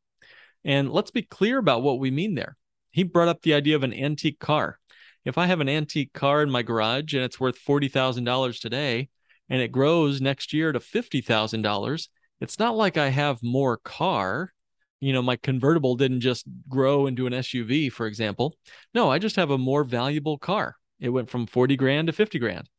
And 0.63 0.91
let's 0.91 1.11
be 1.11 1.23
clear 1.23 1.57
about 1.57 1.81
what 1.81 1.99
we 1.99 2.11
mean 2.11 2.35
there. 2.35 2.55
He 2.91 3.03
brought 3.03 3.27
up 3.27 3.41
the 3.41 3.55
idea 3.55 3.75
of 3.75 3.83
an 3.83 3.93
antique 3.93 4.39
car. 4.39 4.79
If 5.25 5.39
I 5.39 5.47
have 5.47 5.59
an 5.59 5.69
antique 5.69 6.13
car 6.13 6.43
in 6.43 6.51
my 6.51 6.61
garage 6.61 7.15
and 7.15 7.23
it's 7.23 7.39
worth 7.39 7.57
$40,000 7.57 8.61
today, 8.61 9.09
and 9.49 9.61
it 9.61 9.71
grows 9.71 10.21
next 10.21 10.53
year 10.53 10.71
to 10.71 10.79
$50,000, 10.79 12.07
it's 12.41 12.59
not 12.59 12.75
like 12.75 12.97
I 12.97 13.09
have 13.09 13.43
more 13.43 13.77
car. 13.77 14.53
You 14.99 15.13
know, 15.13 15.21
my 15.21 15.35
convertible 15.35 15.95
didn't 15.95 16.21
just 16.21 16.45
grow 16.69 17.07
into 17.07 17.27
an 17.27 17.33
SUV, 17.33 17.91
for 17.91 18.05
example. 18.05 18.55
No, 18.93 19.11
I 19.11 19.19
just 19.19 19.35
have 19.35 19.51
a 19.51 19.57
more 19.57 19.83
valuable 19.83 20.37
car. 20.37 20.75
It 20.99 21.09
went 21.09 21.29
from 21.29 21.47
40 21.47 21.75
grand 21.75 22.07
to 22.07 22.13
50 22.13 22.39
grand. 22.39 22.69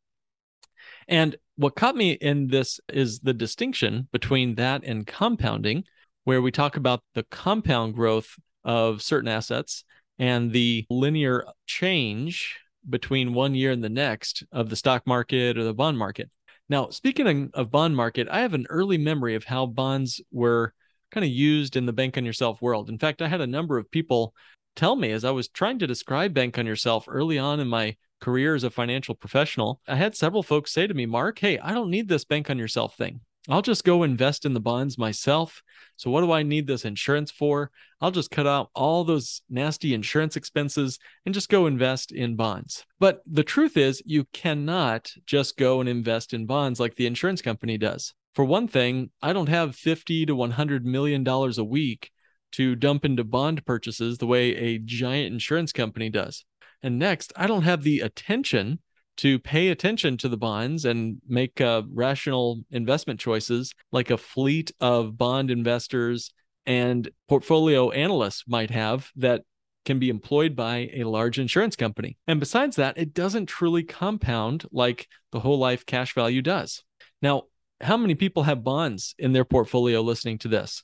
And 1.07 1.35
what 1.55 1.75
caught 1.75 1.95
me 1.95 2.11
in 2.11 2.47
this 2.47 2.79
is 2.89 3.19
the 3.19 3.33
distinction 3.33 4.07
between 4.11 4.55
that 4.55 4.83
and 4.83 5.07
compounding, 5.07 5.85
where 6.23 6.41
we 6.41 6.51
talk 6.51 6.75
about 6.75 7.01
the 7.15 7.23
compound 7.23 7.95
growth 7.95 8.35
of 8.63 9.01
certain 9.01 9.29
assets 9.29 9.83
and 10.19 10.51
the 10.51 10.85
linear 10.89 11.45
change 11.65 12.57
between 12.89 13.33
one 13.33 13.55
year 13.55 13.71
and 13.71 13.83
the 13.83 13.89
next 13.89 14.43
of 14.51 14.69
the 14.69 14.75
stock 14.75 15.05
market 15.05 15.57
or 15.57 15.63
the 15.63 15.73
bond 15.73 15.97
market. 15.97 16.29
Now, 16.69 16.89
speaking 16.89 17.49
of 17.53 17.71
bond 17.71 17.95
market, 17.95 18.27
I 18.29 18.41
have 18.41 18.53
an 18.53 18.67
early 18.69 18.97
memory 18.97 19.35
of 19.35 19.45
how 19.45 19.65
bonds 19.65 20.21
were 20.31 20.73
kind 21.11 21.23
of 21.23 21.31
used 21.31 21.77
in 21.77 21.85
the 21.85 21.93
bank 21.93 22.17
on 22.17 22.25
yourself 22.25 22.61
world. 22.61 22.89
In 22.89 22.99
fact, 22.99 23.21
I 23.21 23.29
had 23.29 23.41
a 23.41 23.47
number 23.47 23.77
of 23.77 23.89
people 23.89 24.33
tell 24.75 24.95
me 24.95 25.11
as 25.11 25.23
I 25.23 25.31
was 25.31 25.47
trying 25.47 25.79
to 25.79 25.87
describe 25.87 26.33
bank 26.33 26.57
on 26.57 26.65
yourself 26.65 27.05
early 27.07 27.37
on 27.37 27.59
in 27.61 27.67
my 27.67 27.95
career 28.19 28.55
as 28.55 28.63
a 28.63 28.69
financial 28.69 29.15
professional, 29.15 29.81
I 29.87 29.95
had 29.95 30.15
several 30.15 30.43
folks 30.43 30.71
say 30.71 30.87
to 30.87 30.93
me, 30.93 31.05
Mark, 31.05 31.39
hey, 31.39 31.59
I 31.59 31.73
don't 31.73 31.89
need 31.89 32.07
this 32.07 32.25
bank 32.25 32.49
on 32.49 32.57
yourself 32.57 32.95
thing. 32.95 33.21
I'll 33.49 33.61
just 33.61 33.85
go 33.85 34.03
invest 34.03 34.45
in 34.45 34.53
the 34.53 34.59
bonds 34.59 34.97
myself. 34.97 35.63
So, 35.95 36.11
what 36.11 36.21
do 36.21 36.31
I 36.31 36.43
need 36.43 36.67
this 36.67 36.83
insurance 36.83 37.31
for? 37.31 37.71
I'll 38.01 38.11
just 38.11 38.29
cut 38.29 38.45
out 38.45 38.69
all 38.75 39.03
those 39.03 39.41
nasty 39.49 39.93
insurance 39.93 40.35
expenses 40.35 40.99
and 41.25 41.33
just 41.33 41.47
go 41.47 41.65
invest 41.65 42.11
in 42.11 42.35
bonds. 42.35 42.85
But 42.99 43.21
the 43.25 43.43
truth 43.43 43.77
is, 43.77 44.03
you 44.05 44.25
cannot 44.33 45.13
just 45.25 45.55
go 45.55 45.79
and 45.79 45.87
invest 45.87 46.33
in 46.33 46.45
bonds 46.45 46.79
like 46.79 46.95
the 46.95 47.07
insurance 47.07 47.41
company 47.41 47.77
does. 47.77 48.13
For 48.35 48.43
one 48.43 48.67
thing, 48.67 49.11
I 49.21 49.31
don't 49.31 49.49
have 49.49 49.75
50 49.75 50.25
to 50.25 50.35
100 50.35 50.85
million 50.85 51.23
dollars 51.23 51.57
a 51.57 51.63
week 51.63 52.11
to 52.51 52.75
dump 52.75 53.05
into 53.05 53.23
bond 53.23 53.65
purchases 53.65 54.17
the 54.17 54.27
way 54.27 54.55
a 54.55 54.77
giant 54.77 55.33
insurance 55.33 55.71
company 55.71 56.09
does. 56.09 56.43
And 56.83 56.99
next, 56.99 57.33
I 57.35 57.47
don't 57.47 57.63
have 57.63 57.83
the 57.83 58.01
attention 58.01 58.79
to 59.17 59.39
pay 59.39 59.69
attention 59.69 60.15
to 60.17 60.29
the 60.29 60.37
bonds 60.37 60.85
and 60.85 61.17
make 61.27 61.59
uh, 61.59 61.81
rational 61.91 62.61
investment 62.69 63.19
choices 63.19 63.73
like 63.91 64.11
a 64.11 64.17
fleet 64.17 64.71
of 64.79 65.17
bond 65.17 65.49
investors 65.49 66.31
and 66.65 67.09
portfolio 67.27 67.89
analysts 67.91 68.43
might 68.47 68.69
have 68.69 69.09
that 69.15 69.41
can 69.85 69.99
be 69.99 70.09
employed 70.09 70.55
by 70.55 70.89
a 70.93 71.05
large 71.05 71.39
insurance 71.39 71.75
company. 71.75 72.17
And 72.27 72.39
besides 72.39 72.75
that, 72.75 72.97
it 72.97 73.13
doesn't 73.13 73.45
truly 73.45 73.83
compound 73.83 74.65
like 74.71 75.07
the 75.31 75.39
whole 75.39 75.57
life 75.57 75.85
cash 75.85 76.13
value 76.13 76.41
does. 76.41 76.83
Now, 77.21 77.43
how 77.79 77.95
many 77.95 78.13
people 78.13 78.43
have 78.43 78.63
bonds 78.63 79.15
in 79.17 79.31
their 79.31 79.45
portfolio 79.45 80.01
listening 80.01 80.39
to 80.39 80.47
this? 80.47 80.83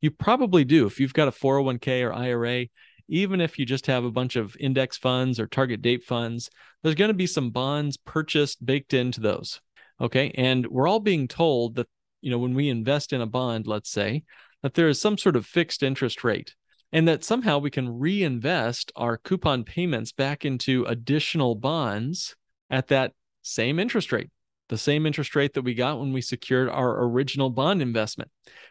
You 0.00 0.10
probably 0.10 0.64
do. 0.64 0.86
If 0.86 1.00
you've 1.00 1.14
got 1.14 1.28
a 1.28 1.32
401k 1.32 2.06
or 2.06 2.12
IRA, 2.12 2.66
even 3.08 3.40
if 3.40 3.58
you 3.58 3.66
just 3.66 3.86
have 3.86 4.04
a 4.04 4.10
bunch 4.10 4.36
of 4.36 4.56
index 4.58 4.96
funds 4.96 5.38
or 5.38 5.46
target 5.46 5.82
date 5.82 6.04
funds, 6.04 6.50
there's 6.82 6.94
going 6.94 7.08
to 7.08 7.14
be 7.14 7.26
some 7.26 7.50
bonds 7.50 7.96
purchased 7.96 8.64
baked 8.64 8.94
into 8.94 9.20
those. 9.20 9.60
Okay. 10.00 10.32
And 10.36 10.66
we're 10.66 10.88
all 10.88 11.00
being 11.00 11.28
told 11.28 11.76
that, 11.76 11.88
you 12.20 12.30
know, 12.30 12.38
when 12.38 12.54
we 12.54 12.68
invest 12.68 13.12
in 13.12 13.20
a 13.20 13.26
bond, 13.26 13.66
let's 13.66 13.90
say, 13.90 14.24
that 14.62 14.74
there 14.74 14.88
is 14.88 15.00
some 15.00 15.18
sort 15.18 15.36
of 15.36 15.46
fixed 15.46 15.82
interest 15.82 16.24
rate 16.24 16.54
and 16.92 17.06
that 17.06 17.24
somehow 17.24 17.58
we 17.58 17.70
can 17.70 17.98
reinvest 17.98 18.92
our 18.96 19.18
coupon 19.18 19.64
payments 19.64 20.12
back 20.12 20.44
into 20.44 20.84
additional 20.84 21.54
bonds 21.54 22.34
at 22.70 22.88
that 22.88 23.12
same 23.42 23.78
interest 23.78 24.10
rate 24.10 24.30
the 24.68 24.78
same 24.78 25.06
interest 25.06 25.36
rate 25.36 25.54
that 25.54 25.62
we 25.62 25.74
got 25.74 25.98
when 25.98 26.12
we 26.12 26.20
secured 26.20 26.68
our 26.68 27.04
original 27.04 27.50
bond 27.50 27.82
investment. 27.82 28.30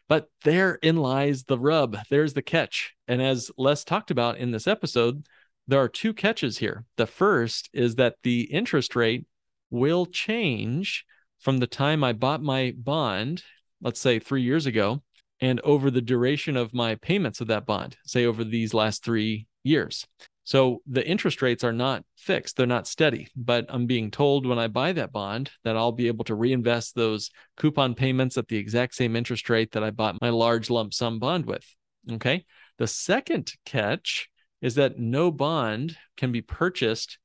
But 0.10 0.28
therein 0.44 0.98
lies 0.98 1.44
the 1.44 1.60
rub. 1.60 1.98
There's 2.10 2.34
the 2.34 2.42
catch. 2.42 2.94
And 3.08 3.22
as 3.22 3.52
Les 3.58 3.84
talked 3.84 4.12
about 4.12 4.38
in 4.38 4.52
this 4.52 4.68
episode, 4.68 5.26
there 5.68 5.80
are 5.80 5.88
two 5.88 6.14
catches 6.14 6.58
here. 6.58 6.86
The 6.98 7.08
first 7.08 7.70
is 7.74 7.96
that 7.96 8.16
the 8.24 8.42
interest 8.42 8.96
rate 8.96 9.26
will 9.70 10.06
change 10.06 11.06
from 11.40 11.60
the 11.60 11.68
time 11.68 12.04
I 12.04 12.14
bought 12.14 12.42
my 12.42 12.74
bond, 12.78 13.44
let's 13.82 14.00
say 14.00 14.20
three 14.20 14.42
years 14.42 14.66
ago, 14.66 15.04
and 15.40 15.60
over 15.62 15.92
the 15.92 16.02
duration 16.02 16.56
of 16.56 16.74
my 16.74 16.96
payments 16.96 17.42
of 17.42 17.48
that 17.48 17.66
bond, 17.66 17.98
say 18.06 18.26
over 18.26 18.44
these 18.44 18.74
last 18.74 19.04
three 19.04 19.48
years. 19.64 20.06
So 20.46 20.82
the 20.86 21.06
interest 21.08 21.42
rates 21.42 21.64
are 21.64 21.74
not 21.74 22.04
fixed, 22.18 22.58
they're 22.58 22.66
not 22.66 22.88
steady. 22.88 23.30
But 23.36 23.66
I'm 23.70 23.86
being 23.86 24.12
told 24.12 24.46
when 24.46 24.60
I 24.60 24.68
buy 24.68 24.92
that 24.94 25.12
bond 25.12 25.52
that 25.64 25.78
I'll 25.78 25.92
be 25.92 26.08
able 26.08 26.26
to 26.26 26.36
reinvest 26.36 26.96
those 26.96 27.30
coupon 27.58 27.96
payments 27.96 28.38
at 28.38 28.48
the 28.48 28.58
exact 28.58 28.96
same 28.96 29.16
interest 29.16 29.50
rate 29.50 29.72
that 29.72 29.84
I 29.84 29.92
bought 29.92 30.22
my 30.22 30.30
large 30.30 30.70
lump 30.70 30.94
sum 30.94 31.20
bond 31.20 31.46
with. 31.46 31.66
Okay. 32.12 32.46
The 32.78 32.88
second 32.88 33.54
catch 33.66 34.30
is 34.62 34.76
that 34.76 35.00
no 35.00 35.32
bond 35.32 35.98
can 36.18 36.32
be 36.32 36.42
purchased 36.42 37.18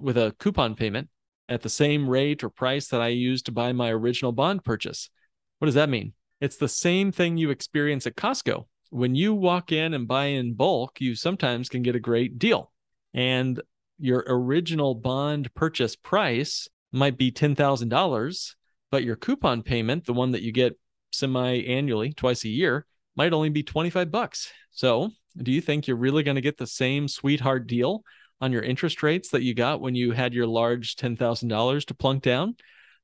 with 0.00 0.16
a 0.16 0.34
coupon 0.38 0.74
payment 0.74 1.08
at 1.48 1.62
the 1.62 1.68
same 1.68 2.08
rate 2.08 2.42
or 2.42 2.48
price 2.48 2.88
that 2.88 3.00
I 3.00 3.08
used 3.08 3.46
to 3.46 3.52
buy 3.52 3.72
my 3.72 3.90
original 3.90 4.32
bond 4.32 4.64
purchase. 4.64 5.10
What 5.58 5.66
does 5.66 5.74
that 5.74 5.90
mean? 5.90 6.14
It's 6.40 6.56
the 6.56 6.68
same 6.68 7.12
thing 7.12 7.36
you 7.36 7.50
experience 7.50 8.06
at 8.06 8.16
Costco 8.16 8.64
when 8.90 9.14
you 9.14 9.34
walk 9.34 9.72
in 9.72 9.94
and 9.94 10.06
buy 10.08 10.26
in 10.26 10.54
bulk, 10.54 11.00
you 11.00 11.14
sometimes 11.14 11.68
can 11.68 11.82
get 11.82 11.96
a 11.96 12.00
great 12.00 12.38
deal. 12.38 12.72
And 13.12 13.60
your 13.98 14.24
original 14.26 14.94
bond 14.94 15.52
purchase 15.54 15.96
price 15.96 16.68
might 16.92 17.18
be 17.18 17.32
$10,000, 17.32 18.54
but 18.90 19.04
your 19.04 19.16
coupon 19.16 19.62
payment, 19.62 20.06
the 20.06 20.12
one 20.12 20.32
that 20.32 20.42
you 20.42 20.52
get 20.52 20.78
semi 21.12 21.64
annually, 21.64 22.12
twice 22.12 22.44
a 22.44 22.48
year, 22.48 22.86
might 23.16 23.32
only 23.32 23.50
be 23.50 23.62
25 23.62 24.10
bucks. 24.10 24.52
So, 24.70 25.10
do 25.36 25.50
you 25.50 25.60
think 25.60 25.86
you're 25.86 25.96
really 25.96 26.22
going 26.22 26.36
to 26.36 26.40
get 26.40 26.58
the 26.58 26.66
same 26.66 27.08
sweetheart 27.08 27.66
deal 27.66 28.04
on 28.40 28.52
your 28.52 28.62
interest 28.62 29.02
rates 29.02 29.30
that 29.30 29.42
you 29.42 29.54
got 29.54 29.80
when 29.80 29.94
you 29.94 30.12
had 30.12 30.34
your 30.34 30.46
large 30.46 30.96
$10,000 30.96 31.84
to 31.86 31.94
plunk 31.94 32.22
down? 32.22 32.56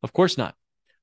Of 0.03 0.13
course 0.13 0.39
not. 0.39 0.55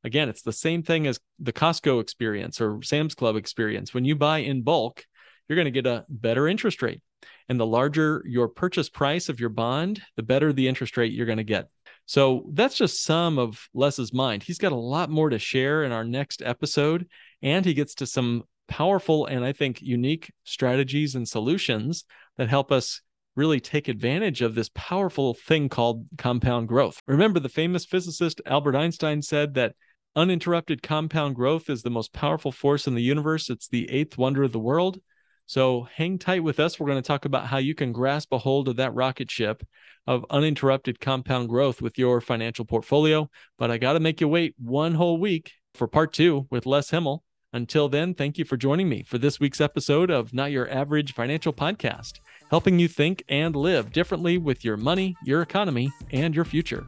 Again, 0.07 0.29
it's 0.29 0.41
the 0.41 0.53
same 0.53 0.83
thing 0.83 1.05
as 1.05 1.19
the 1.37 1.51
Costco 1.51 1.99
experience 1.99 2.61
or 2.61 2.81
Sam's 2.81 3.13
Club 3.13 3.35
experience. 3.35 3.93
When 3.93 4.05
you 4.05 4.15
buy 4.15 4.37
in 4.37 4.63
bulk, 4.63 5.05
you're 5.47 5.57
going 5.57 5.65
to 5.65 5.71
get 5.71 5.85
a 5.85 6.05
better 6.07 6.47
interest 6.47 6.81
rate. 6.81 7.01
And 7.49 7.59
the 7.59 7.65
larger 7.65 8.23
your 8.25 8.47
purchase 8.47 8.87
price 8.87 9.27
of 9.27 9.41
your 9.41 9.49
bond, 9.49 10.01
the 10.15 10.23
better 10.23 10.53
the 10.53 10.69
interest 10.69 10.95
rate 10.95 11.11
you're 11.11 11.25
going 11.25 11.39
to 11.39 11.43
get. 11.43 11.67
So 12.05 12.45
that's 12.53 12.77
just 12.77 13.03
some 13.03 13.37
of 13.37 13.67
Les's 13.73 14.13
mind. 14.13 14.43
He's 14.43 14.57
got 14.57 14.71
a 14.71 14.77
lot 14.77 15.09
more 15.09 15.29
to 15.29 15.37
share 15.37 15.83
in 15.83 15.91
our 15.91 16.05
next 16.05 16.41
episode, 16.41 17.07
and 17.41 17.65
he 17.65 17.73
gets 17.73 17.93
to 17.95 18.07
some 18.07 18.45
powerful 18.69 19.25
and 19.25 19.43
I 19.43 19.51
think 19.51 19.81
unique 19.81 20.31
strategies 20.45 21.15
and 21.15 21.27
solutions 21.27 22.05
that 22.37 22.47
help 22.47 22.71
us 22.71 23.01
really 23.35 23.59
take 23.59 23.89
advantage 23.89 24.41
of 24.41 24.55
this 24.55 24.71
powerful 24.73 25.33
thing 25.33 25.67
called 25.67 26.05
compound 26.17 26.69
growth. 26.69 27.01
Remember, 27.07 27.41
the 27.41 27.49
famous 27.49 27.85
physicist 27.85 28.39
Albert 28.45 28.75
Einstein 28.75 29.21
said 29.21 29.53
that 29.55 29.75
Uninterrupted 30.17 30.81
compound 30.81 31.35
growth 31.35 31.69
is 31.69 31.83
the 31.83 31.91
most 31.91 32.11
powerful 32.11 32.51
force 32.51 32.87
in 32.87 32.95
the 32.95 33.03
universe. 33.03 33.51
It's 33.51 33.67
the 33.67 33.87
eighth 33.91 34.17
wonder 34.17 34.41
of 34.41 34.51
the 34.51 34.57
world. 34.57 34.99
So 35.45 35.87
hang 35.93 36.17
tight 36.17 36.43
with 36.43 36.59
us. 36.59 36.79
We're 36.79 36.87
going 36.87 37.01
to 37.01 37.07
talk 37.07 37.25
about 37.25 37.45
how 37.45 37.59
you 37.59 37.75
can 37.75 37.91
grasp 37.91 38.33
a 38.33 38.39
hold 38.39 38.67
of 38.67 38.77
that 38.77 38.95
rocket 38.95 39.29
ship 39.29 39.63
of 40.07 40.25
uninterrupted 40.31 40.99
compound 40.99 41.49
growth 41.49 41.83
with 41.83 41.99
your 41.99 42.19
financial 42.19 42.65
portfolio. 42.65 43.29
But 43.59 43.69
I 43.69 43.77
got 43.77 43.93
to 43.93 43.99
make 43.99 44.19
you 44.19 44.27
wait 44.27 44.55
one 44.57 44.95
whole 44.95 45.19
week 45.19 45.51
for 45.75 45.87
part 45.87 46.13
two 46.13 46.47
with 46.49 46.65
Les 46.65 46.89
Himmel. 46.89 47.23
Until 47.53 47.87
then, 47.87 48.15
thank 48.15 48.39
you 48.39 48.43
for 48.43 48.57
joining 48.57 48.89
me 48.89 49.03
for 49.03 49.19
this 49.19 49.39
week's 49.39 49.61
episode 49.61 50.09
of 50.09 50.33
Not 50.33 50.49
Your 50.49 50.67
Average 50.67 51.13
Financial 51.13 51.53
Podcast, 51.53 52.13
helping 52.49 52.79
you 52.79 52.87
think 52.87 53.23
and 53.29 53.55
live 53.55 53.91
differently 53.91 54.39
with 54.39 54.65
your 54.65 54.77
money, 54.77 55.15
your 55.23 55.43
economy, 55.43 55.91
and 56.11 56.33
your 56.33 56.43
future. 56.43 56.87